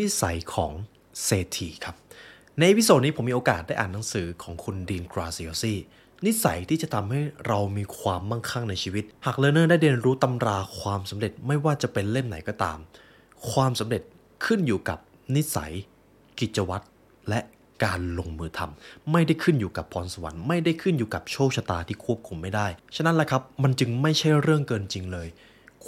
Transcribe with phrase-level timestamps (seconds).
[0.00, 0.72] นิสัยของ
[1.24, 1.96] เศรษฐีครับ
[2.60, 5.74] ในวิดีโอนี้ผมมีโอกาสได้อ่านหนังสือของคุณ Dean Graziosi
[6.26, 12.78] นิสัยที่จะทำให้เรามีความมั่งคั่งในชีวิต หาก learner ได้เรียนรู้ตำราความสำเร็จไม่ว่าจะเป็นเล่มไหนก็ตาม
[13.50, 14.02] ความสำเร็จ
[14.44, 14.98] ขึ้นอยู่กับ
[15.36, 15.72] นิสัย
[16.40, 16.84] กิจวัตร
[17.28, 17.40] และ
[17.84, 22.66] การลงมือทำไม่ได้ขึ้นอยู่กับพรสวรรค์ไม่ได้ขึ้นอยู่กับโชคชะตาที่ควบคุมไม่ได้
[22.96, 25.28] ฉะนั้นแหละครับมันจึงไม่ใช่เรื่องเกินจริงเลย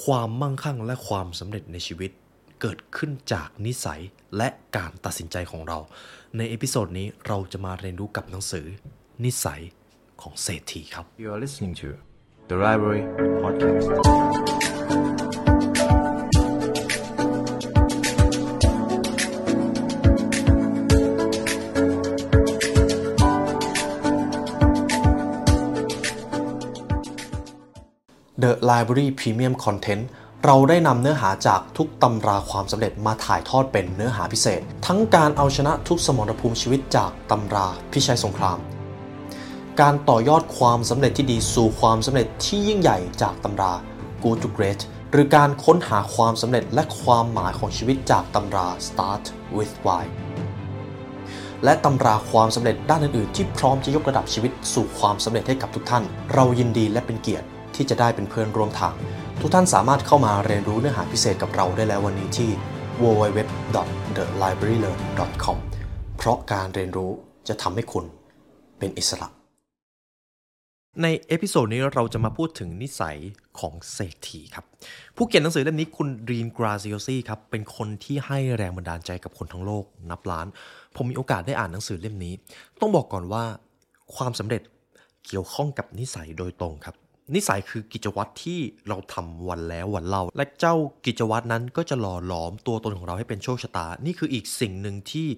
[0.02, 2.10] ความมั่งคั่งและความสำเร็จในชีวิต
[2.66, 4.00] เกิดขึ้นจากนิสัย
[4.36, 5.78] และการตัดสินใจของเรา
[6.36, 8.66] ใน episode นี้เราจะมาเรียนรู้กับหนังสือ
[9.24, 9.62] นิสัย
[10.22, 11.88] ของเศรษฐีครับ You are listening to
[12.50, 13.02] the Library
[13.42, 13.88] Podcast.
[28.44, 38.58] The Library Premium Content เเราได้นำเนื้อหาจากทุกตำราความสำเร็จมาถ่ายทอดเป็นเนื้อหาพิเศษ ทั้งการเอาชนะทุกสมรภูมิชีวิตจากตำราพิชัยสงคราม
[39.80, 43.72] การต่อยอดความสำเร็จที่ดีสู่ความสำเร็จที่ยิ่งใหญ่จากตำรา
[44.22, 49.24] Good to Great หรือการค้นหาความสำเร็จและความหมายของชีวิตจากตำรา Start
[49.56, 50.04] with Why
[51.64, 58.94] และตำราความสำเร็จด้านอื่นๆ ที่พร้อมจะยกระดับชีวิตสู่ความสำเร็จให้กับทุกท่าน เรายินดีและเป็นเกียรติที่จะได้เป็นเพื่อนร่วมทาง
[59.40, 62.50] ทุกท่านสามารถเข้ามาเรียนรู้เนื้อหาพิเศษกับเราได้แล้ววันนี้ที่
[63.02, 65.58] www.thelibrarylearn.com
[66.16, 67.10] เพราะการเรียนรู้
[67.48, 68.04] จะทำให้คุณ
[68.78, 69.28] เป็นอิสระ
[71.02, 73.18] ใน episode นี้เราจะมาพูดถึงนิสัย
[73.60, 74.64] ของเศรษฐีครับ
[75.16, 80.46] ผู้เขียนหนังสือเล่มนี้คุณ Dean Graziosi ครับ เป็นคนที่ให้แรงบันดาลใจกับคนทั้งโลกนับล้าน
[80.96, 82.34] ผมมีโอกาสได้อ่านหนังสือเล่มนี้
[82.80, 83.44] ต้องบอกก่อนว่า
[84.16, 84.62] ความสำเร็จ
[85.26, 86.94] เกี่ยวข้องกับนิสัยโดยตรงครับ
[87.34, 90.74] นิสัยคือกิจวัตรที่เราทำวันแล้ววันเล่า และเจ้า
[91.06, 95.28] กิจวัตรนั้นก็จะหล่อหลอมตัวตนของเราให้เป็นโชคชะตา นี่คืออีกสิ่งหนึ่งที่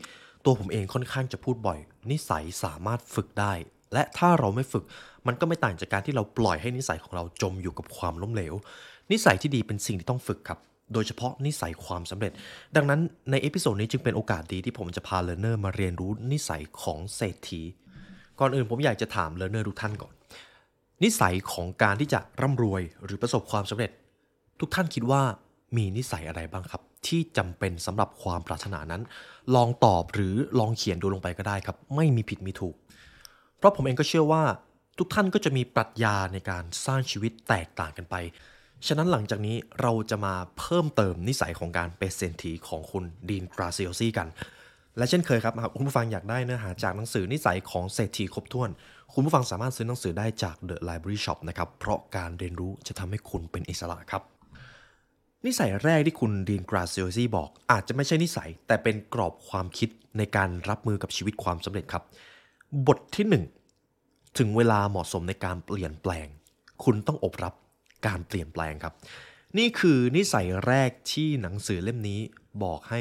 [0.44, 1.78] ตัวผมเองค่อนข้างจะพูดบ่อย
[2.10, 3.52] นิสัยสามารถฝึกได้
[3.92, 4.84] และถ้าเราไม่ฝึก
[5.26, 8.54] มันก็ไม่ต่างจากการที่เราปล่อยให้นิสัยของเราจมอยู่กับความล้มเหลว
[9.12, 10.58] นิสัยที่ดีเป็นสิ่งที่ต้องฝึกครับ
[10.92, 12.32] โดยเฉพาะนิสัยความสำเร็จ
[12.76, 17.62] ดังนั้นใน episode นี้จึงเป็นโอกาสดีที่ผมจะพา learner มาเรียนรู้นิสัยของเศรษฐี
[18.40, 20.14] ก่อนอื่นผมอยากจะถาม learner ทุกท่านก่อน
[21.04, 23.90] นิสัยของการที่จะร่ำรวยหรือประสบความสำเร็จ
[24.60, 25.22] ทุกท่านคิดว่า
[25.76, 29.02] มีนิสัยอะไรบ้างครับ ที่จำเป็นสำหรับความปรารถนานั้น
[29.54, 32.74] ลองตอบหรือลองเขียนดูลงไปก็ได้ครับ ไม่มีผิดมีถูก
[33.58, 34.42] เพราะผมเองก็เชื่อว่า
[34.98, 38.14] ทุกท่านก็จะมีปรัชญาในการสร้างชีวิตแตกต่างกันไป
[38.86, 44.28] ฉะนั้นหลังจากนี้เราจะมาเพิ่มเติมนิสัยของการเป็นเศรษฐีของคุณดีนกราซิโอซีกัน
[44.96, 48.70] และเช่นเคยครับหากคุณผู้ฟังอยากได้เนื้อหาจากหนังสือนิสัยของเศรษฐีครบถ้วน
[49.12, 54.22] คุณผู้ฟังสามารถซื้อหนังสือได้จาก The Library Shop นะครับ เพราะการเรียนรู้จะทำให้คุณเป็นอิสระครับ
[55.46, 62.02] นิสัยแรกที่คุณดีนกราซิโอซีบอก อาจจะไม่ใช่นิสัย แต่เป็นกรอบความคิดในการรับมือกับชีวิตความสำเร็จครับ
[62.86, 63.44] บทที่หนึ่ง
[64.38, 66.26] ถึงเวลาเหมาะสมในการเปลี่ยนแปลง
[66.84, 67.54] คุณต้องอบรับ
[68.06, 68.94] การเปลี่ยนแปลงครับ
[69.58, 72.20] นี่คือนิสัยแรกที่หนังสือเล่มนี้
[72.62, 73.00] บอกให้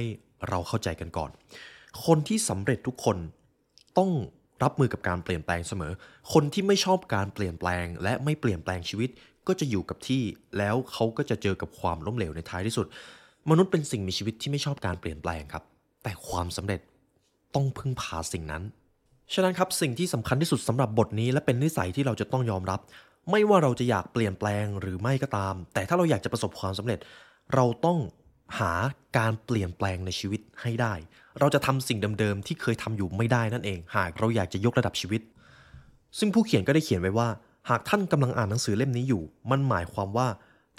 [0.49, 1.29] เราเข้าใจกันก่อน
[2.05, 3.17] คนที่สำเร็จทุกคน
[3.97, 4.11] ต้อง
[4.63, 5.93] รับมือกับการเปลี่ยนแปลงเสมอ
[6.33, 9.09] คนที่ไม่ชอบการเปลี่ยนแปลง และไม่เปลี่ยนแปลงชีวิต
[9.47, 10.23] ก็จะอยู่กับที่
[10.57, 12.85] แล้วเขาก็จะเจอกับความล้มเหลวในท้ายที่สุด
[13.49, 15.63] มนุษย์เป็นสิ่งมีชีวิตที่ไม่ชอบการเปลี่ยนแปลงครับ
[16.03, 16.79] แต่ความสำเร็จ
[17.55, 18.63] ต้องพึ่งพาสิ่งนั้น
[19.33, 22.79] ฉะนั้นครับสิ่งที่สำคัญที่สุดสำหรับบทนี้ และเป็นนิสัยที่เราจะต้องยอมรับ
[23.31, 26.99] ไม่ว่าเราจะอยากเปลี่ยนแปลงหรือไม่ก็ตาม แต่ถ้าเราอยากจะประสบความสำเร็จ
[27.55, 27.97] เราต้อง
[28.59, 28.71] หา
[29.17, 30.93] การเปลี่ยนแปลงในชีวิตให้ได้
[31.39, 35.21] เราจะทำสิ่งเดิมๆที่เคยทำอยู่ไม่ได้นั่นเอง หากเราอยากจะยกระดับชีวิต
[36.19, 37.29] ซึ่งผู้เขียนก็ได้เขียนไว้ว่า
[37.69, 40.27] หากท่านกำลังอ่านหนังสือเล่มนี้อยู่ มันหมายความว่า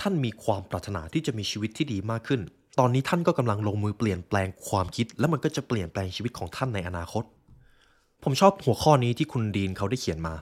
[0.00, 2.40] ท่านมีความปรารถนาที่จะมีชีวิตที่ดีมากขึ้น
[2.78, 7.24] ตอนนี้ท่านก็กำลังลงมือเปลี่ยนแปลงความคิด และมันก็จะเปลี่ยนแปลงชีวิตของท่านในอนาคต
[8.22, 10.34] ผมชอบหัวข้อนี้ที่คุณดีนเขาได้เขียนมา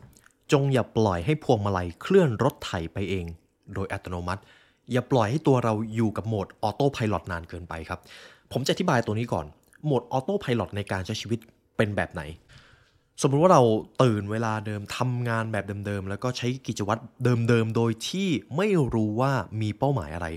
[0.53, 3.25] จงอย่าปล่อยให้พวงมาลัยเคลื่อนรถไถไปเอง
[3.75, 4.43] โดยอัตโนมัติ
[4.92, 8.00] อย่าปล่อยให้ตัวเราอยู่กับโหมดออโต้พายロนานเกินไปครับ
[8.52, 9.46] ผมจะอธิบายตัวนี้ก่อน
[9.86, 11.40] โหมดออโต้พายロในการใช้ชีวิต
[11.78, 12.22] เป็นแบบไหน
[13.22, 13.64] สมมุติว่าเรา
[14.04, 19.32] ตื่นเวลาเดิมทำงานแบบเดิมๆ แล้วก็ใช้กิจวัตรเดิมๆ โดยที่ไม่รู้ว่า
[19.62, 20.28] มีเป้าหมายอะไร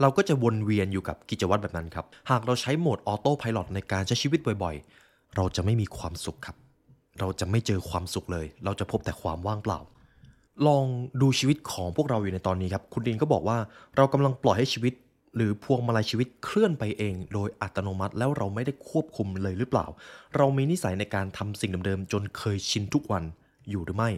[0.00, 6.56] เราก็จะวนเวียนอยู่กับกิจวัตรแบบนั้นครับ หากเราใช้โหมดออโต้พายロในการใช้ชีวิตบ่อยๆ เราจะไม่มีความสุขครับ
[7.20, 9.80] เราจะไม่เจอความสุขเลย เราจะพบแต่ความว่างเปล่า
[10.67, 10.85] ลอง
[11.21, 13.57] ดูชีวิตของพวกเราอยู่ในตอนนี้ครับ คุณดินก็บอกว่า
[13.95, 14.93] เรากำลังปล่อยให้ชีวิต
[15.35, 19.85] หรือพวงมาลัยชีวิตเคลื่อนไปเอง โดยอัตโนมัติแล้วเราไม่ได้ควบคุมเลยหรือเปล่า
[20.35, 23.23] เรามีนิสัยในการทำสิ่งเดิมๆจนเคยชินทุกวัน
[23.69, 24.09] อยู่หรือไม่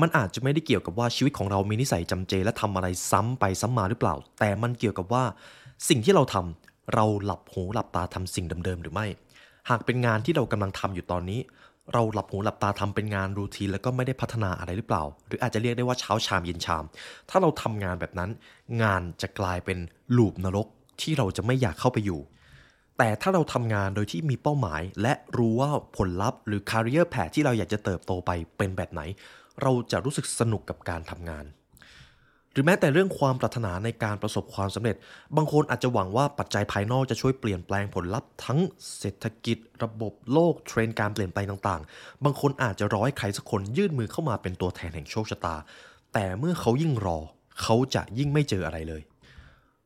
[0.00, 5.24] มันอาจจะไม่ได้เกี่ยวกับว่าชีวิตของเรามีนิสัยจำเจ และทำอะไรซ้ำไปซ้ำมาหรือเปล่า แต่มันเกี่ยวกับว่า
[5.88, 6.36] สิ่งที่เราท
[6.94, 9.06] เราหลับหูหลับตาทำสิ่งเดิมๆหรือไม่
[9.70, 11.40] หากเป็นงานที่เรากำลังทำอยู่ตอนนี้
[11.92, 16.84] เราหลับหูหลับตาทำเป็นงานรูทีนแล้วก็ไม่ได้พัฒนาอะไรหรือเปล่า หรืออาจจะเรียกได้ว่าเช้าชามเย็นชาม
[17.30, 18.30] ถ้าเราทำงานแบบนั้น
[18.82, 19.78] งานจะกลายเป็น
[20.16, 20.66] ลูปนรก
[21.00, 22.20] ที่เราจะไม่อยากเข้าไปอยู่
[22.98, 29.00] แต่ถ้าเราทำงานโดยที่มีเป้าหมาย และรู้ว่าผลลัพธ์หรือ career path ที่เราอยากจะเติบโตไปเป็นแบบไหน
[29.62, 31.44] เราจะรู้สึกสนุกกับการทำงาน
[32.56, 34.96] รือแม้แต่เรื่องความปรารถนาในการประสบความสำเร็จ
[35.36, 38.58] บางคนอาจจะหวังว่าปัจจัยภายนอกจะช่วยเปลี่ยนแปลงผลลัพธ์ทั้ง
[38.98, 45.56] เศรษฐกิจ ระบบโลกเทรนด์การเปลี่ยนแปลงต่างๆ บางคนอาจจะรอให้ใครสักคนยื่นมือเข้ามาเป็นตัวแทนแห่งโชคชะตา
[46.12, 47.18] แต่เมื่อเขายิ่งรอ
[47.62, 49.02] เขาจะยิ่งไม่เจออะไรเลย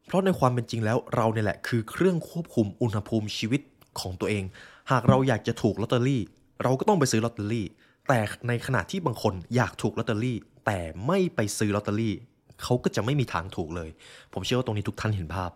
[0.07, 3.61] เพราะในความเป็นจริงแล้วเราเนี่ยแหละคือเครื่องควบคุมอุณหภูมิชีวิต
[4.01, 4.45] ของตัวเอง
[4.91, 6.23] หากเราอยากจะถูกลอตเตอรี่
[6.63, 7.67] เราก็ต้องไปซื้อลอตเตอรี่
[8.09, 12.15] แต่ในขณะที่บางคนอยากถูกลอตเตอรี่ แต่ไม่ไปซื้อลอตเตอรี่
[12.65, 13.89] เขาก็จะไม่มีทางถูกเลย
[14.33, 15.51] ผมเชื่อว่าตรงนี้ทุกท่านเห็นภาพ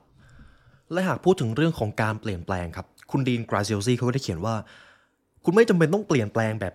[0.93, 4.55] และหากพูดถึงเรื่องของการเปลี่ยนแปลงครับ คุณดีนกราเซียลซีเขาก็ได้เขียนว่า
[5.45, 6.75] คุณไม่จำเป็นต้องเปลี่ยนแปลงแบบ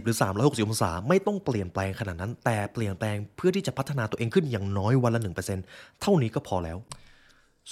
[0.00, 5.20] 180 หรือ 360 องศา ไม่ต้องเปลี่ยนแปลงขนาดนั้น แต่เปลี่ยนแปลงเพื่อที่จะพัฒนาตัวเองขึ้นอย่างน้อยวันละ
[5.62, 6.78] 1%เท่านี้ก็พอแล้ว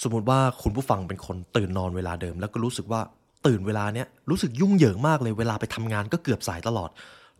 [0.01, 3.01] สมมติว่าคุณผู้ฟังเป็นคนตื่นนอนเวลาเดิม แล้วก็รู้สึกว่า
[3.47, 6.89] ตื่นเวลาเนี้ยรู้สึกยุ่งเหยิงมากเลยเวลาไปทำงานก็เกือบสายตลอด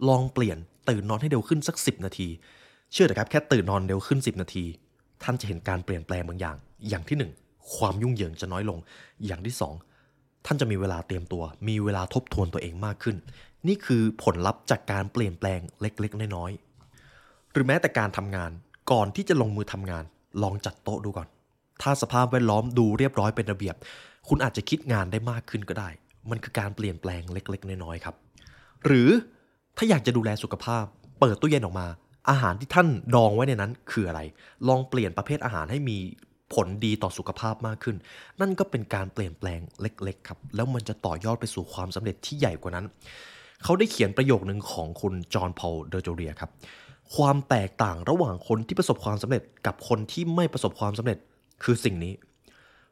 [0.07, 0.57] ลองเปลี่ยน
[0.89, 2.27] ตื่นนอนให้เร็วขึ้นสัก 10 นาที
[2.95, 4.65] เชื่อเถอะครับแค่ตื่นนอนเร็วขึ้น 10 นาที
[5.23, 6.57] ท่านจะเห็นการเปลี่ยนแปลงบางอย่าง
[6.89, 7.31] อย่างที่หนึ่ง
[7.75, 8.79] ความยุ่งเหยิงจะน้อยลง
[9.25, 9.73] อย่างที่สอง
[10.45, 13.15] ท่านจะมีเวลาเตรียมตัว มีเวลาทบทวนตัวเองมากขึ้น
[13.67, 18.51] นี่คือผลลัพธ์จากการเปลี่ยนแปลงเล็กๆ น้อยๆหรือแม้แต่การทำงาน
[18.91, 20.03] ก่อนที่จะลงมือทำงาน
[20.43, 21.27] ลองจัดโต๊ะดูก่อน
[21.81, 23.75] ถ้าสภาพแวดล้อมดูเรียบร้อยเป็นระเบียบ
[24.27, 25.89] คุณอาจจะคิดงานได้มากขึ้นก็ได้
[26.29, 28.15] มันคือการเปลี่ยนแปลงเล็กๆ น้อยๆครับ
[28.85, 29.09] หรือ
[29.77, 30.85] ถ้าอยากจะดูแลสุขภาพ
[31.19, 31.87] เปิดตู้เย็นออกมา
[32.29, 34.21] อาหารที่ท่านดองไว้ในนั้นคืออะไร
[34.67, 35.97] ลองเปลี่ยนประเภทอาหารให้มี
[36.53, 37.95] ผลดีต่อสุขภาพมากขึ้น
[38.41, 42.85] นั่นก็เป็นการเปลี่ยนแปลงเล็ก ๆ ครับ แล้วมันจะต่อยอดไปสู่ความสำเร็จที่ใหญ่กว่านั้น
[43.63, 46.51] เขาได้เขียนประโยคหนึ่งของคุณจอห์นพอลเดอโจเรียครับ
[47.15, 51.17] ความแตกต่างระหว่างคนที่ประสบความสำเร็จกับคนที่ไม่ประสบความสำเร็จ
[51.63, 52.13] คือสิ่งนี้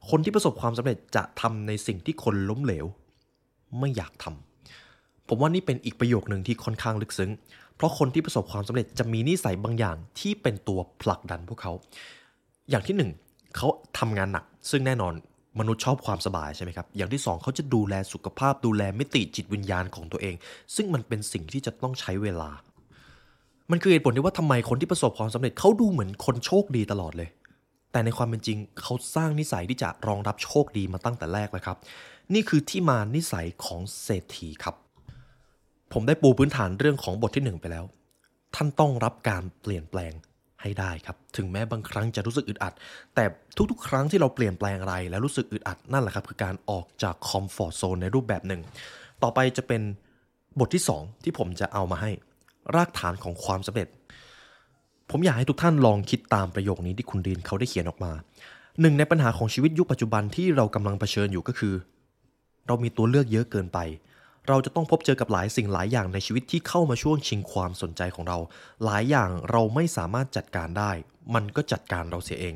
[0.09, 2.85] คนที่ประสบความสำเร็จจะทำในสิ่งที่คนล้มเหลว
[3.79, 7.31] ไม่อยากทำผมว่านี่เป็นอีกประโยคหนึ่งที่ค่อนข้างลึกซึ้ง
[7.83, 11.71] ราะคนที่ประสบความสำเร็จจะมีนิสัยบางอย่างที่เป็นตัวผลักดันพวกเขา
[12.69, 13.11] อย่างที่หนึ่ง
[13.55, 13.67] เขา
[13.99, 15.13] ทำงานหนัก ซึ่งแน่นอน
[15.59, 20.35] มนุษย์ชอบความสบายใช่ไหมครับ อย่างที่สองเขาจะดูแลสุขภาพดูแลมิติจิตวิญญาณของตัวเอง
[20.75, 22.49] ซึ่งมันเป็นสิ่งที่จะต้องใช้เวลา
[23.71, 27.29] มันคือเหตุผลที่ว่าทำไมคนที่ประสบความสำเร็จเขาดูเหมือนคนโชคดีตลอดเลย
[27.91, 31.77] แต่ในความเป็นจริงเขาสร้างนิสัยที่จะรองรับโชคดีมาตั้งแต่แรกแล้วครับ
[32.33, 34.75] นี่คือที่มานิสัยของเศรษฐีครับ
[35.93, 37.85] ผมได้ปูพื้นฐานเรื่องของบทที่หนึ่งไปแล้ว
[38.55, 40.13] ท่านต้องรับการเปลี่ยนแปลง
[40.61, 42.73] ให้ได้ครับ ถึงแม้บางครั้งจะรู้สึกอึดอัด
[43.15, 43.23] แต่
[43.71, 48.61] ทุกๆ ครั้งที่เราเปลี่ยนแปลงอะไร แล้วรู้สึกอึดอัดนั่นแหละครับคือการออกจากคอมฟอร์ทโซนในรูปแบบหนึ่ง
[49.23, 49.81] ต่อไปจะเป็น
[50.59, 52.11] บทที่ 2 ที่ผมจะเอามาให้
[52.75, 53.87] รากฐานของความสำเร็จ
[55.11, 58.11] ผมอยากให้ทุกท่านลองคิดตามประโยคนี้ที่คุณดีนเขาได้เขียนออกมา
[58.81, 61.73] หนึ่งในปัญหาของชีวิตยุคปัจจุบันที่เรากำลังเผชิญอยู่ก็คือ
[62.67, 63.79] เรามีตัวเลือกเยอะเกินไป
[64.47, 68.37] เราจะต้องพบเจอกับหลายสิ่งหลายอย่างในชีวิตที่เข้ามาช่วงชิงความสนใจของเรา
[68.85, 70.91] หลายอย่างเราไม่สามารถจัดการได้
[71.35, 72.55] มันก็จัดการเราเสียเอง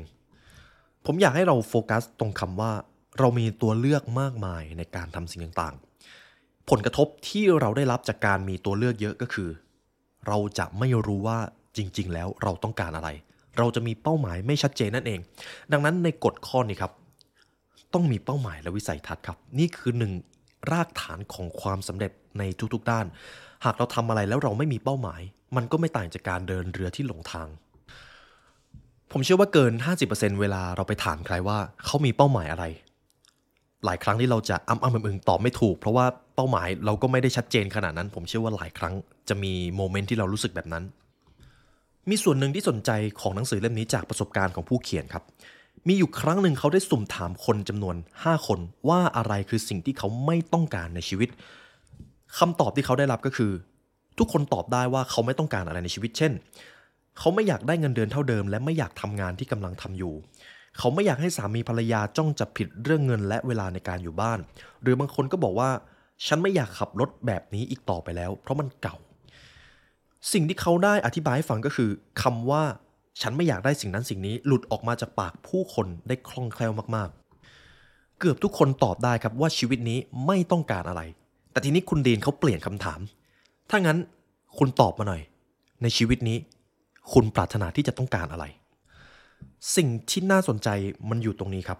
[1.06, 2.72] ผมอยากให้เราโฟกัสตรงคำว่า
[3.18, 9.48] เรามีตัวเลือกมากมายในการทำสิ่งต่างๆ ผลกระทบที่เราได้รับจากการมีตัวเลือกเยอะก็คือ
[10.26, 11.38] เราจะไม่รู้ว่า
[11.76, 13.08] จริง ๆ แล้วเราต้องการอะไร
[13.58, 15.20] เราจะมีเป้าหมายไม่ชัดเจนนั่นเอง
[15.72, 16.92] ดังนั้นในกฎข้อนี้ครับ
[17.94, 20.12] ต้องมีเป้าหมายและวิสัยทัศน์ครับ นี่คือหนึ่ง
[20.72, 22.42] รากฐานของความสำเร็จใน
[22.74, 23.06] ทุกๆด้าน
[23.64, 25.20] หากเราทำอะไรแล้วเราไม่มีเป้าหมาย
[25.56, 27.48] มันก็ไม่ต่างจากการเดินเรือที่หลงทาง
[29.12, 29.72] ผมเชื่อว่าเกิน
[30.06, 32.64] 50%เวลาเราไปถามใครว่าเขามีเป้าหมายอะไร
[33.84, 38.94] หลายครั้งที่เราจะอ้ำอ้ำอึงตอบไม่ถูก เพราะว่าเป้าหมายเราก็ไม่ได้ชัดเจนขนาดนั้น ผมเชื่อว่าหลายครั้ง
[39.28, 40.84] จะมีโมเมนต์ที่เรารู้สึกแบบนั้น
[42.10, 45.24] มีส่วนหนึ่งที่สนใจของหนังสือเล่มนี้จากประสบการณ์ของผู้เขียนครับ
[45.88, 51.28] มีอยู่ครั้งหนึ่งเขาได้สุ่มถามคนจำนวน 5 คนว่าอะไรคือสิ่งที่เขาไม่ต้องการในชีวิต
[52.38, 53.52] คำตอบที่เขาได้รับก็คือ
[54.18, 56.32] ทุกคนตอบได้ว่าเขาไม่ต้องการอะไรในชีวิต เช่น
[57.18, 60.14] เขาไม่อยากได้เงินเดือนเท่าเดิม และไม่อยากทำงานที่กำลังทำอยู่
[60.78, 64.38] เขาไม่อยากให้สามีภรรยาจ้องจับผิดเรื่องเงินและเวลาในการอยู่บ้าน
[64.82, 65.70] หรือบางคนก็บอกว่า
[66.26, 68.96] ฉันไม่อยากขับรถแบบนี้อีกต่อไปแล้ว เพราะมันเก่า
[70.32, 71.90] สิ่งที่เขาได้อธิบายให้ฟังก็คือ
[72.22, 72.62] คำว่า
[73.20, 81.02] ฉันไม่อยากได้สิ่งนั้นสิ่งนี้หลุดออกมาจากปากผู้คนได้คล่องแคล่วมากๆ เกือบทุกคนตอบได้ครับว่าชีวิตนี้ไม่ต้องการอะไร
[81.52, 83.00] แต่ทีนี้คุณดีนเขาเปลี่ยนคำถาม
[83.70, 83.98] ถ้างั้น
[84.58, 85.22] คุณตอบมาหน่อย
[85.82, 86.36] ในชีวิตนี้
[87.12, 88.44] คุณปรารถนาที่จะต้องการอะไร
[89.76, 90.68] สิ่งที่น่าสนใจ
[91.10, 91.78] มันอยู่ตรงนี้ครับ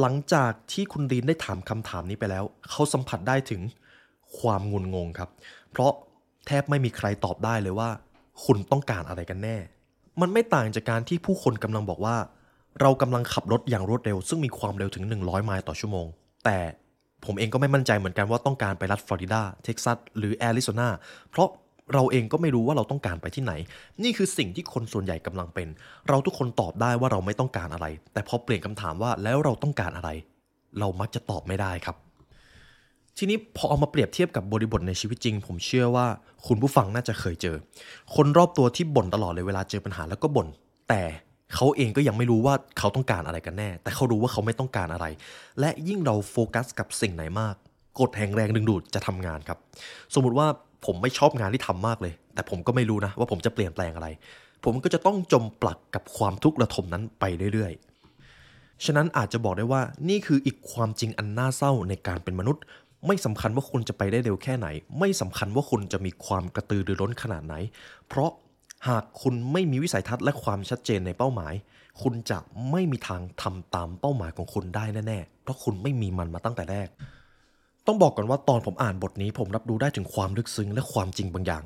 [0.00, 3.62] หลังจากที่คุณดีนได้ถามคำถามนี้ไปแล้ว เขาสัมผัสได้ถึง
[4.38, 5.30] ความงุนงงครับ
[5.70, 5.92] เพราะ
[6.46, 7.88] แทบไม่มีใครตอบได้เลยว่า
[8.44, 9.56] คุณต้องการอะไรกันแน่
[10.20, 12.16] มันไม่ต่างจากการที่ผู้คนกำลังบอกว่า
[12.80, 16.06] เรากำลังขับรถอย่างรวดเร็ว ซึ่งมีความเร็วถึง 100 ไมล์ต่อชั่วโมง
[16.44, 16.58] แต่
[17.24, 20.88] ผมเองก็ไม่มั่นใจเหมือนกันว่าต้องการไปรัฐฟลอริดา เท็กซัส หรือแอริโซนา
[21.30, 21.48] เพราะ
[21.94, 23.52] เราเองก็ไม่รู้ว่าเราต้องการไปที่ไหน
[24.02, 25.68] นี่คือสิ่งที่คนส่วนใหญ่กำลังเป็น
[26.08, 30.10] เราทุกคนตอบได้ว่าเราไม่ต้องการอะไร แต่พอเปลี่ยนคำถามว่าแล้วเราต้องการอะไร
[30.78, 31.96] เรามักจะตอบไม่ได้ครับ
[33.18, 36.06] ทีนี้พอเอามาเปรียบเทียบกับบริบทในชีวิตจริง ผมเชื่อว่า
[36.46, 37.56] คุณผู้ฟังน่าจะเคยเจอ
[38.14, 40.46] คนรอบตัวที่บ่นตลอดเลยเวลาเจอปัญหาแล้วก็บ่น
[40.88, 41.02] แต่
[41.54, 45.06] เขาเองก็ยังไม่รู้ว่าเขาต้องการอะไรกันแน่ แต่เขารู้ว่าเขาไม่ต้องการอะไร
[45.60, 47.54] และยิ่งเราโฟกัสกับสิ่งไหนมาก
[48.00, 49.58] กดแห่งแรงดึงดูดจะทำงานครับ
[50.14, 50.46] สมมุติว่า
[50.86, 54.08] ผมไม่ชอบงานที่ทำมากเลย แต่ผมก็ไม่รู้นะว่าผมจะเปลี่ยนแปลงอะไร
[54.64, 62.62] ผมก็จะต้องจมปลักกับความทุกข์ระทมนั้นไปเรื่อยๆ ฉะนั้นอาจจะบอกได้ว่านี่คืออีกความจริงอันน่าเศร้าในการเป็นมนุษย์
[63.06, 64.66] ไม่สำคัญว่าคุณจะไปได้เร็วแค่ไหน
[64.98, 67.54] ไม่สำคัญว่าคุณจะมีความกระตือรือร้นขนาดไหน
[68.08, 68.30] เพราะ
[68.88, 71.54] หากคุณไม่มีวิสัยทัศน์และความชัดเจนในเป้าหมาย
[72.02, 72.38] คุณจะ
[72.70, 76.88] ไม่มีทางทำตามเป้าหมายของคุณได้แน่ๆ เพราะคุณไม่มีมันมาตั้งแต่แรก
[77.86, 81.64] ต้องบอกก่อนว่าตอนผมอ่านบทนี้ ผมรับรู้ได้ถึงความลึกซึ้งและความจริงบางอย่าง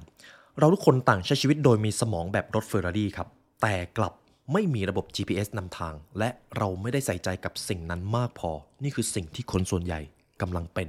[0.58, 3.28] เราทุกคนต่างใช้ชีวิตโดยมีสมองแบบรถเฟอร์รารี่ครับ
[3.62, 4.12] แต่กลับ
[4.52, 8.50] ไม่มีระบบ GPS นำทาง และเราไม่ได้ใส่ใจกับสิ่งนั้นมากพอ
[8.82, 10.00] นี่คือสิ่งที่คนส่วนใหญ่
[10.40, 10.88] กำลังเป็น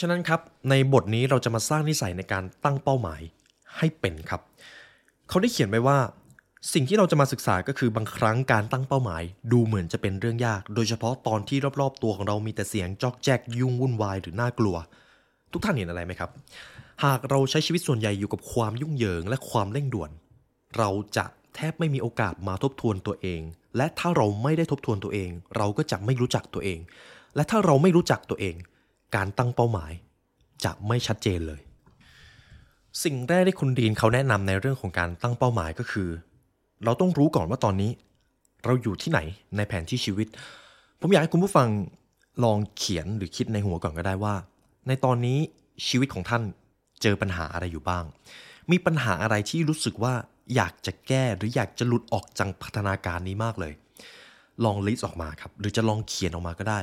[0.00, 0.40] ฉะนั้นครับ
[0.70, 3.20] ในบทนี้เราจะมาสร้างนิสัยในการตั้งเป้าหมาย
[3.76, 4.40] ให้เป็นครับ
[5.28, 5.98] เขาได้เขียนไว้ว่า
[6.72, 14.76] สิ่งที่เราจะมาศึกษาก็คือบางครั้งการตั้งเป้าหมาย ดูเหมือนจะเป็นเรื่องยาก โดยเฉพาะตอนที่รอบๆ ตัวของเรามีแต่เสียงจอกแจกยุ่งวุ่นวายหรือน่ากลัว
[15.52, 16.30] ทุกท่านเห็นอะไรไหมครับ
[17.04, 20.10] หากเราใช้ชีวิตส่วนใหญ่อยู่กับความยุ่งเหยิงและความเร่งด่วน
[20.78, 23.40] เราจะแทบไม่มีโอกาสมาทบทวนตัวเอง
[23.76, 26.78] และถ้าเราไม่ได้ทบทวนตัวเอง เราก็จะไม่รู้จักตัวเอง
[27.36, 28.54] และถ้าเราไม่รู้จักตัวเอง
[29.16, 29.92] การตั้งเป้าหมาย
[30.64, 31.60] จะไม่ชัดเจนเลย
[33.04, 36.08] สิ่งแรกที่คุณดีนเขาแนะนำในเรื่องของการตั้งเป้าหมายก็คือ
[36.84, 37.90] เราต้องรู้ก่อนว่าตอนนี้
[38.64, 39.20] เราอยู่ที่ไหน
[39.56, 40.26] ในแผนที่ชีวิต
[41.00, 41.68] ผมอยากให้คุณผู้ฟัง
[42.44, 44.34] ลองเขียนหรือคิดในหัวก่อนก็ได้ว่า
[44.88, 45.38] ในตอนนี้
[45.88, 46.42] ชีวิตของท่าน
[47.02, 48.04] เจอปัญหาอะไรอยู่บ้าง
[48.70, 50.14] มีปัญหาอะไรที่รู้สึกว่า
[50.54, 53.72] อยากจะแก้หรืออยากจะหลุดออกจากพัฒนาการนี้มากเลย
[54.64, 56.80] ลองลิสต์ออกมาครับ หรือจะลองเขียนออกมาก็ได้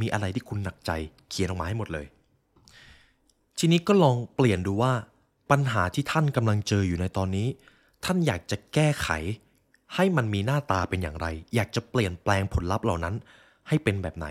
[0.00, 0.90] มีอะไรที่คุณหนักใจ
[1.30, 2.06] เขียนออกมาให้หมดเลย
[3.58, 4.92] ทีนี้ก็ลองเปลี่ยนดูว่า
[5.50, 7.48] ปัญหาที่ท่านกำลังเจออยู่ในตอนนี้
[8.04, 9.08] ท่านอยากจะแก้ไข
[9.94, 13.14] ให้มันมีหน้าตาเป็นอย่างไร อยากจะเปลี่ยนแปลงผลลัพธ์เหล่านั้น
[13.68, 14.26] ให้เป็นแบบไหน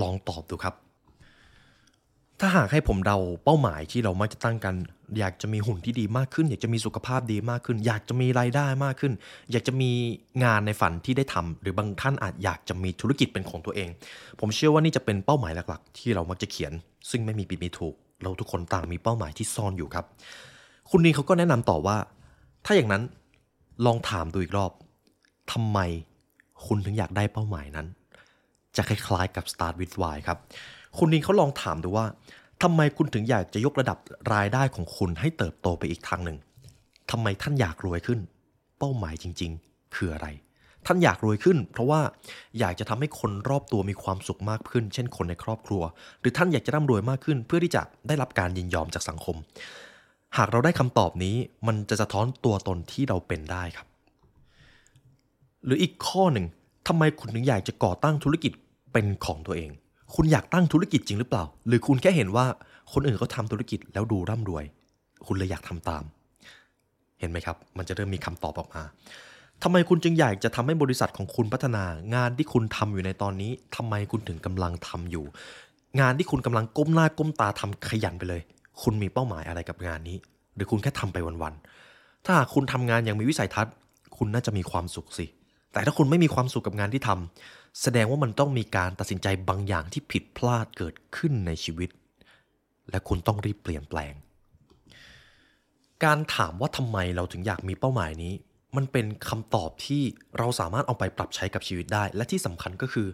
[0.00, 0.74] ลองตอบดูครับ
[2.42, 4.74] ถ้าหากให้ผมเดาเป้าหมายที่เรามักจะตั้งกัน
[5.18, 9.12] อยากจะมีหุ่นที่ดีมากขึ้น อยากจะมีสุขภาพดีมากขึ้น อยากจะมีรายได้มากขึ้น
[9.50, 9.90] อยากจะมี
[10.44, 13.88] งานในฝันที่ได้ทำหรือบางท่านอาจอยากจะมีธุรกิจเป็นของตัวเอง
[14.40, 16.72] ผมเชื่อว่านี่จะเป็นเป้าหมายหลักๆ ที่เรามักจะเขียน
[17.10, 20.04] ซึ่งไม่มีผิดมีถูก เราทุกคนต่างมีเป้าหมายที่ซ่อนอยู่ครับ
[20.90, 21.96] คุณนีเขาก็แนะนำต่อว่า
[22.64, 23.02] ถ้าอย่างนั้น
[23.86, 24.72] ลองถามดูอีกรอบ
[25.52, 25.78] ทำไม
[26.66, 27.86] คุณถึงอยากได้เป้าหมายนั้น
[28.76, 30.38] จะคล้ายๆกับ Start with Why ครับ
[30.98, 32.06] คุณนินเขาลองถามดูว่า
[32.62, 33.98] ทำไมคุณถึงอยากจะยกระดับ
[34.34, 36.38] รายได้ของคุณให้เติบโตไปอีกทางหนึ่ง
[37.10, 38.20] ทำไมท่านอยากรวยขึ้น
[38.78, 40.28] เป้าหมายจริง ๆ คืออะไร
[40.86, 42.00] ท่านอยากรวยขึ้น เพราะว่า
[42.58, 45.82] อยากจะทำให้คนรอบตัวมีความสุขมากขึ้น เช่นคนในครอบครัว
[46.20, 49.36] หรือท่านอยากจะร่ำรวยมากขึ้น เพื่อที่จะได้รับการยินยอมจากสังคม
[50.36, 51.36] หากเราได้คำตอบนี้
[51.66, 53.86] มันจะสะท้อนตัวตนที่เราเป็นได้ครับ
[55.64, 56.46] หรืออีกข้อหนึ่ง
[56.92, 58.52] ทำไมคุณถึงอยากจะก่อตั้งธุรกิจ
[58.92, 59.70] เป็นของตัวเอง
[60.14, 62.46] คุณอยากตั้งธุรกิจจริงหรือเปล่า หรือคุณแค่เห็นว่า
[62.92, 64.64] คนอื่นเขาทำธุรกิจแล้วดูร่ำรวย
[65.26, 66.02] คุณเลยอยากทำตาม
[67.20, 68.82] เห็นไหมครับ มันจะเริ่มมีคำตอบออกมา
[69.62, 75.24] ทำไมคุณจึงอยากจะทำให้บริษัทของคุณพัฒนางานที่คุณทำอยู่ในตอนนี้ทำไมคุณถึงกำลังทำอยู่
[76.00, 78.42] งานที่คุณกำลังก้มหน้าก้มตาทำขยันไปเลย
[78.82, 80.16] คุณมีเป้าหมายอะไรกับงานนี้
[80.54, 83.74] หรือคุณแค่ทำไปวันๆถ้าหากคุณทำงานอย่างมีวิสัยทัศน์
[84.16, 85.26] คุณน่าจะมีความสุขสิ
[85.72, 91.90] แต่ถ้าคุณไม่มีความสุขกับงานที่ทำแสดงว่ามันต้องมีการตัดสินใจบางอย่างที่ผิดพลาดเกิดขึ้นในชีวิต
[92.90, 94.14] และคุณต้องรีบเปลี่ยนแปลง
[96.04, 98.32] การถามว่าทำไมเราถึงอยากมีเป้าหมายนี้
[98.76, 100.02] มันเป็นคำตอบที่
[100.38, 103.08] เราสามารถเอาไปปรับใช้กับชีวิตได้ และที่สำคัญก็คือ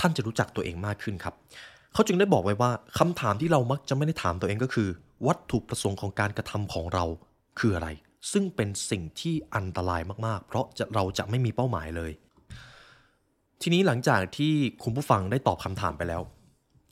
[0.00, 1.34] ท่านจะรู้จักตัวเองมากขึ้นครับ
[1.92, 4.88] เขาจึงได้บอกไว้ว่าคำถามที่เรามักจะไม่ได้ถามตัวเองก็คือ
[5.26, 7.04] วัตถุประสงค์ของการกระทำของเรา
[7.58, 7.88] คืออะไร
[8.32, 12.12] ซึ่งเป็นสิ่งที่อันตรายมากๆ เพราะจะเราจะไม่มีเป้าหมายเลย
[13.62, 16.22] ทีนี้หลังจากที่คุณผู้ฟังได้ตอบคำถามไปแล้ว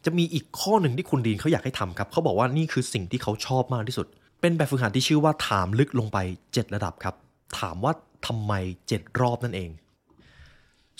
[0.05, 4.07] จะมีอีกข้อหนึ่งที่คุณดีนเขาอยากให้ทำครับ เขาบอกว่านี่คือสิ่งที่เขาชอบมากที่สุด
[4.41, 6.19] เป็นแบบฝึกหัดที่ชื่อว่าถามลึกลงไป
[6.51, 7.15] 7 ระดับครับ
[7.59, 7.93] ถามว่า
[8.27, 8.53] ทำไม
[8.89, 9.71] 7 รอบนั่นเอง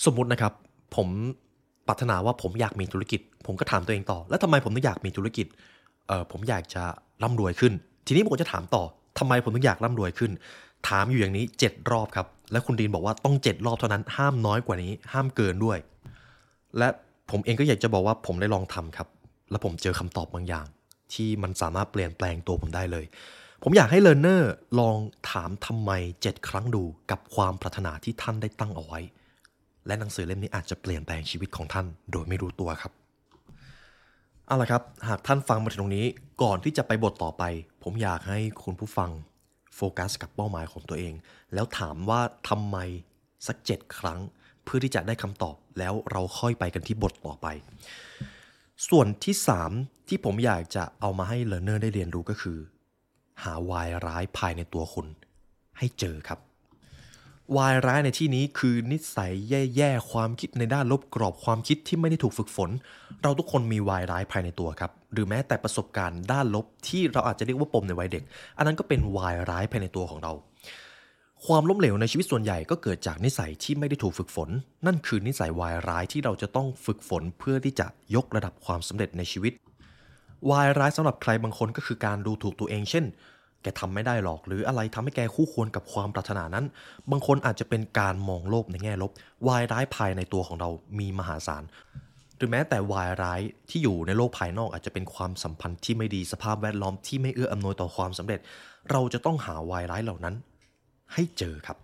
[0.05, 0.53] สมมุตินะครับ
[0.95, 1.07] ผม
[1.87, 5.47] ปรารถนาว่าผมอยากมีธุรกิจ ผมก็ถามตัวเองต่อ แล้วทำไมผมถึงอยากมีธุรกิจ
[6.07, 6.83] เออผมอยากจะ
[7.23, 7.73] ร่ำรวยขึ้น
[8.07, 8.83] ทีนี้ผมจะถามต่อ
[9.19, 10.31] ทำไมผมถึงอยากร่ำรวยขึ้น
[10.87, 15.77] ถามอยู่อย่างนี้ 7 รอบครับ และคุณดีนบอกว่าต้อง 7 รอบเท่านั้น ห้ามน้อยกว่านี้ ห้ามเกินด้วย
[16.77, 16.87] และ
[17.31, 19.07] ผมเองก็อยากจะบอกว่าผมได้ลองทำครับ
[19.51, 20.65] แล้วผมเจอคำตอบบางอย่าง
[21.13, 23.05] ที่มันสามารถเปลี่ยนแปลงตัวผมได้เลย
[23.63, 24.97] ผมอยากให้ learner ลอง
[25.31, 25.91] ถามทำไม
[26.23, 28.99] 7 ครั้งดูกับความปรารถนาที่ท่านได้ตั้งเอาไว้
[29.87, 32.91] และหนังสือเล่มนี้อาจจะเปลี่ยนแปลงชีวิตของท่าน โดยไม่รู้ตัวครับ
[34.45, 36.05] เอาละครับ หากท่านฟังมาถึงตรงนี้
[36.43, 37.43] ก่อนที่จะไปบทต่อไป
[37.89, 39.11] ผมอยากให้คุณผู้ฟัง
[39.75, 41.13] โฟกัสกับเป้าหมายของตัวเอง
[41.53, 42.77] แล้วถามว่าทำไม
[43.47, 44.19] สักเจ็ดครั้ง
[44.63, 47.47] เพื่อที่จะได้คำตอบแล้วเราค่อยไปกันที่บทต่อไป
[48.89, 49.35] ส่วนที่
[49.71, 52.57] 3 ที่ผมอยากจะเอามาให้ learner ได้เรียนรู้ก็คือ
[53.43, 55.07] หาวายร้ายภายในตัวคุณ
[55.77, 56.39] ให้เจอครับ
[57.57, 59.33] วายร้ายในที่นี้คือนิสัย
[59.75, 62.69] แย่ๆ ความคิดในด้านลบกรอบความคิดที่ไม่ได้ถูกฝึกฝน
[63.21, 68.23] เราทุกคนมีวายร้ายภายในตัวครับ หรือแม้แต่ประสบการณ์ด้านลบที่เราอาจจะเรียกว่าปมในวัยเด็ก
[68.57, 70.33] อันนั้นก็เป็นวายร้ายภายในตัวของเรา
[71.45, 74.49] ความล้มเหลวในชีวิตส่วนใหญ่ก็เกิดจากนิสัยที่ไม่ได้ถูกฝึกฝน
[74.85, 79.53] นั่นคือนิสัยวายร้ายที่เราจะต้องฝึกฝนเพื่อที่จะยกระดับความสำเร็จในชีวิต
[80.49, 83.05] วายร้ายสำหรับใครบางคนก็คือการดูถูกตัวเอง เช่น
[83.61, 86.65] แกทำไม่ได้หรอกหรืออะไรทำให้แกคู่ควรกับความปรารถนานั้น
[87.11, 89.11] บางคนอาจจะเป็นการมองโลกในแง่ลบ
[89.47, 91.63] วายร้ายภายในตัวของเรามีมหาศาล
[92.37, 98.39] หรือแม้แต่วายร้ายที่อยู่ในโลกภายนอกอาจจะเป็นความสัมพันธ์ที่ไม่ดีสภาพแวดล้อมที่ไม่เอื้ออำนวยต่อความสำเร็จ
[98.91, 100.35] เราจะต้องหาวายร้ายเหล่านั้น
[101.13, 101.77] ให้เจอครับ